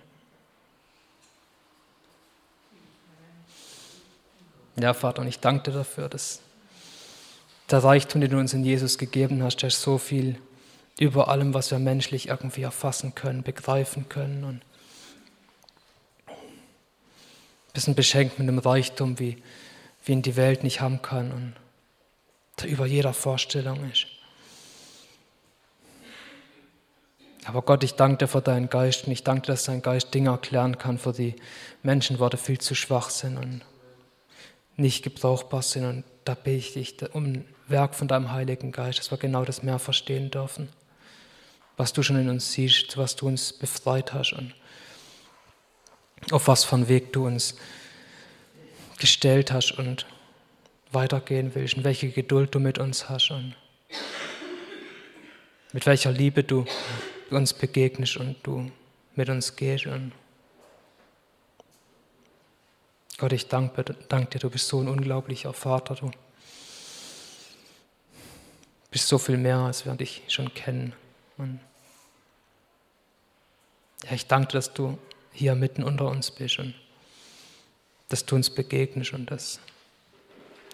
Ja, 4.77 4.93
Vater, 4.93 5.21
und 5.21 5.27
ich 5.27 5.39
danke 5.39 5.71
dir 5.71 5.77
dafür, 5.77 6.09
dass 6.09 6.39
der 7.69 7.83
Reichtum, 7.83 8.21
den 8.21 8.31
du 8.31 8.39
uns 8.39 8.53
in 8.53 8.63
Jesus 8.63 8.97
gegeben 8.97 9.43
hast, 9.43 9.57
der 9.57 9.69
so 9.69 9.97
viel 9.97 10.37
über 10.99 11.29
allem, 11.29 11.53
was 11.53 11.71
wir 11.71 11.79
menschlich 11.79 12.29
irgendwie 12.29 12.63
erfassen 12.63 13.15
können, 13.15 13.43
begreifen 13.43 14.07
können 14.09 14.43
und 14.43 14.61
ein 16.27 17.73
bisschen 17.73 17.95
beschenkt 17.95 18.39
mit 18.39 18.47
einem 18.47 18.59
Reichtum, 18.59 19.19
wie, 19.19 19.41
wie 20.03 20.11
ihn 20.11 20.21
die 20.21 20.35
Welt 20.35 20.63
nicht 20.63 20.81
haben 20.81 21.01
kann. 21.01 21.31
Und 21.31 21.53
der 22.59 22.69
über 22.69 22.85
jeder 22.85 23.13
Vorstellung 23.13 23.89
ist. 23.89 24.07
Aber 27.45 27.63
Gott, 27.63 27.83
ich 27.83 27.95
danke 27.95 28.17
dir 28.17 28.27
für 28.27 28.41
deinen 28.41 28.69
Geist 28.69 29.05
und 29.07 29.11
ich 29.11 29.23
danke 29.23 29.47
dir, 29.47 29.53
dass 29.53 29.63
dein 29.63 29.81
Geist 29.81 30.13
Dinge 30.13 30.29
erklären 30.29 30.77
kann, 30.77 30.97
für 30.97 31.11
die 31.11 31.35
Menschenworte 31.81 32.37
viel 32.37 32.59
zu 32.59 32.75
schwach 32.75 33.09
sind 33.09 33.37
und 33.37 33.61
nicht 34.77 35.03
gebrauchbar 35.03 35.63
sind. 35.63 35.85
Und 35.85 36.03
da 36.23 36.35
bete 36.35 36.79
ich 36.79 36.97
dich 36.97 37.15
um 37.15 37.25
ein 37.25 37.45
Werk 37.67 37.95
von 37.95 38.07
deinem 38.07 38.31
Heiligen 38.31 38.71
Geist, 38.71 38.99
dass 38.99 39.11
wir 39.11 39.17
genau 39.17 39.43
das 39.43 39.63
mehr 39.63 39.79
verstehen 39.79 40.29
dürfen, 40.29 40.69
was 41.77 41.93
du 41.93 42.03
schon 42.03 42.17
in 42.17 42.29
uns 42.29 42.51
siehst, 42.51 42.97
was 42.97 43.15
du 43.15 43.27
uns 43.27 43.53
befreit 43.53 44.13
hast 44.13 44.33
und 44.33 44.53
auf 46.31 46.47
was 46.47 46.63
für 46.63 46.75
einen 46.75 46.87
Weg 46.87 47.11
du 47.13 47.25
uns 47.25 47.55
gestellt 48.99 49.51
hast 49.51 49.71
und 49.71 50.05
weitergehen 50.91 51.55
willst 51.55 51.75
und 51.75 51.83
welche 51.83 52.09
Geduld 52.09 52.53
du 52.53 52.59
mit 52.59 52.77
uns 52.77 53.09
hast 53.09 53.31
und 53.31 53.55
mit 55.73 55.85
welcher 55.87 56.11
Liebe 56.11 56.43
du 56.43 56.65
uns 57.31 57.53
begegnest 57.53 58.17
und 58.17 58.35
du 58.43 58.71
mit 59.15 59.29
uns 59.29 59.55
gehst. 59.55 59.85
Und 59.85 60.11
Gott, 63.17 63.33
ich 63.33 63.47
danke, 63.47 63.83
danke 64.09 64.31
dir, 64.31 64.39
du 64.39 64.49
bist 64.49 64.67
so 64.67 64.79
ein 64.79 64.87
unglaublicher 64.87 65.53
Vater, 65.53 65.95
du 65.95 66.11
bist 68.89 69.07
so 69.07 69.17
viel 69.17 69.37
mehr, 69.37 69.57
als 69.57 69.85
wir 69.85 69.93
dich 69.95 70.23
schon 70.27 70.53
kennen. 70.53 70.93
Und 71.37 71.59
ja, 74.03 74.13
ich 74.13 74.27
danke 74.27 74.49
dir, 74.49 74.57
dass 74.57 74.73
du 74.73 74.97
hier 75.31 75.55
mitten 75.55 75.83
unter 75.83 76.07
uns 76.07 76.31
bist 76.31 76.59
und 76.59 76.73
dass 78.09 78.25
du 78.25 78.35
uns 78.35 78.49
begegnest 78.49 79.13
und 79.13 79.31
dass 79.31 79.59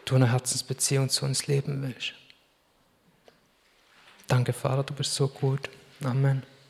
du 0.06 0.16
eine 0.16 0.32
Herzensbeziehung 0.32 1.10
zu 1.10 1.26
uns 1.26 1.48
leben 1.48 1.84
willst. 1.84 2.14
Danke, 4.28 4.54
Vater, 4.54 4.84
du 4.84 4.94
bist 4.94 5.14
so 5.14 5.28
gut. 5.28 5.70
Amen. 6.06 6.44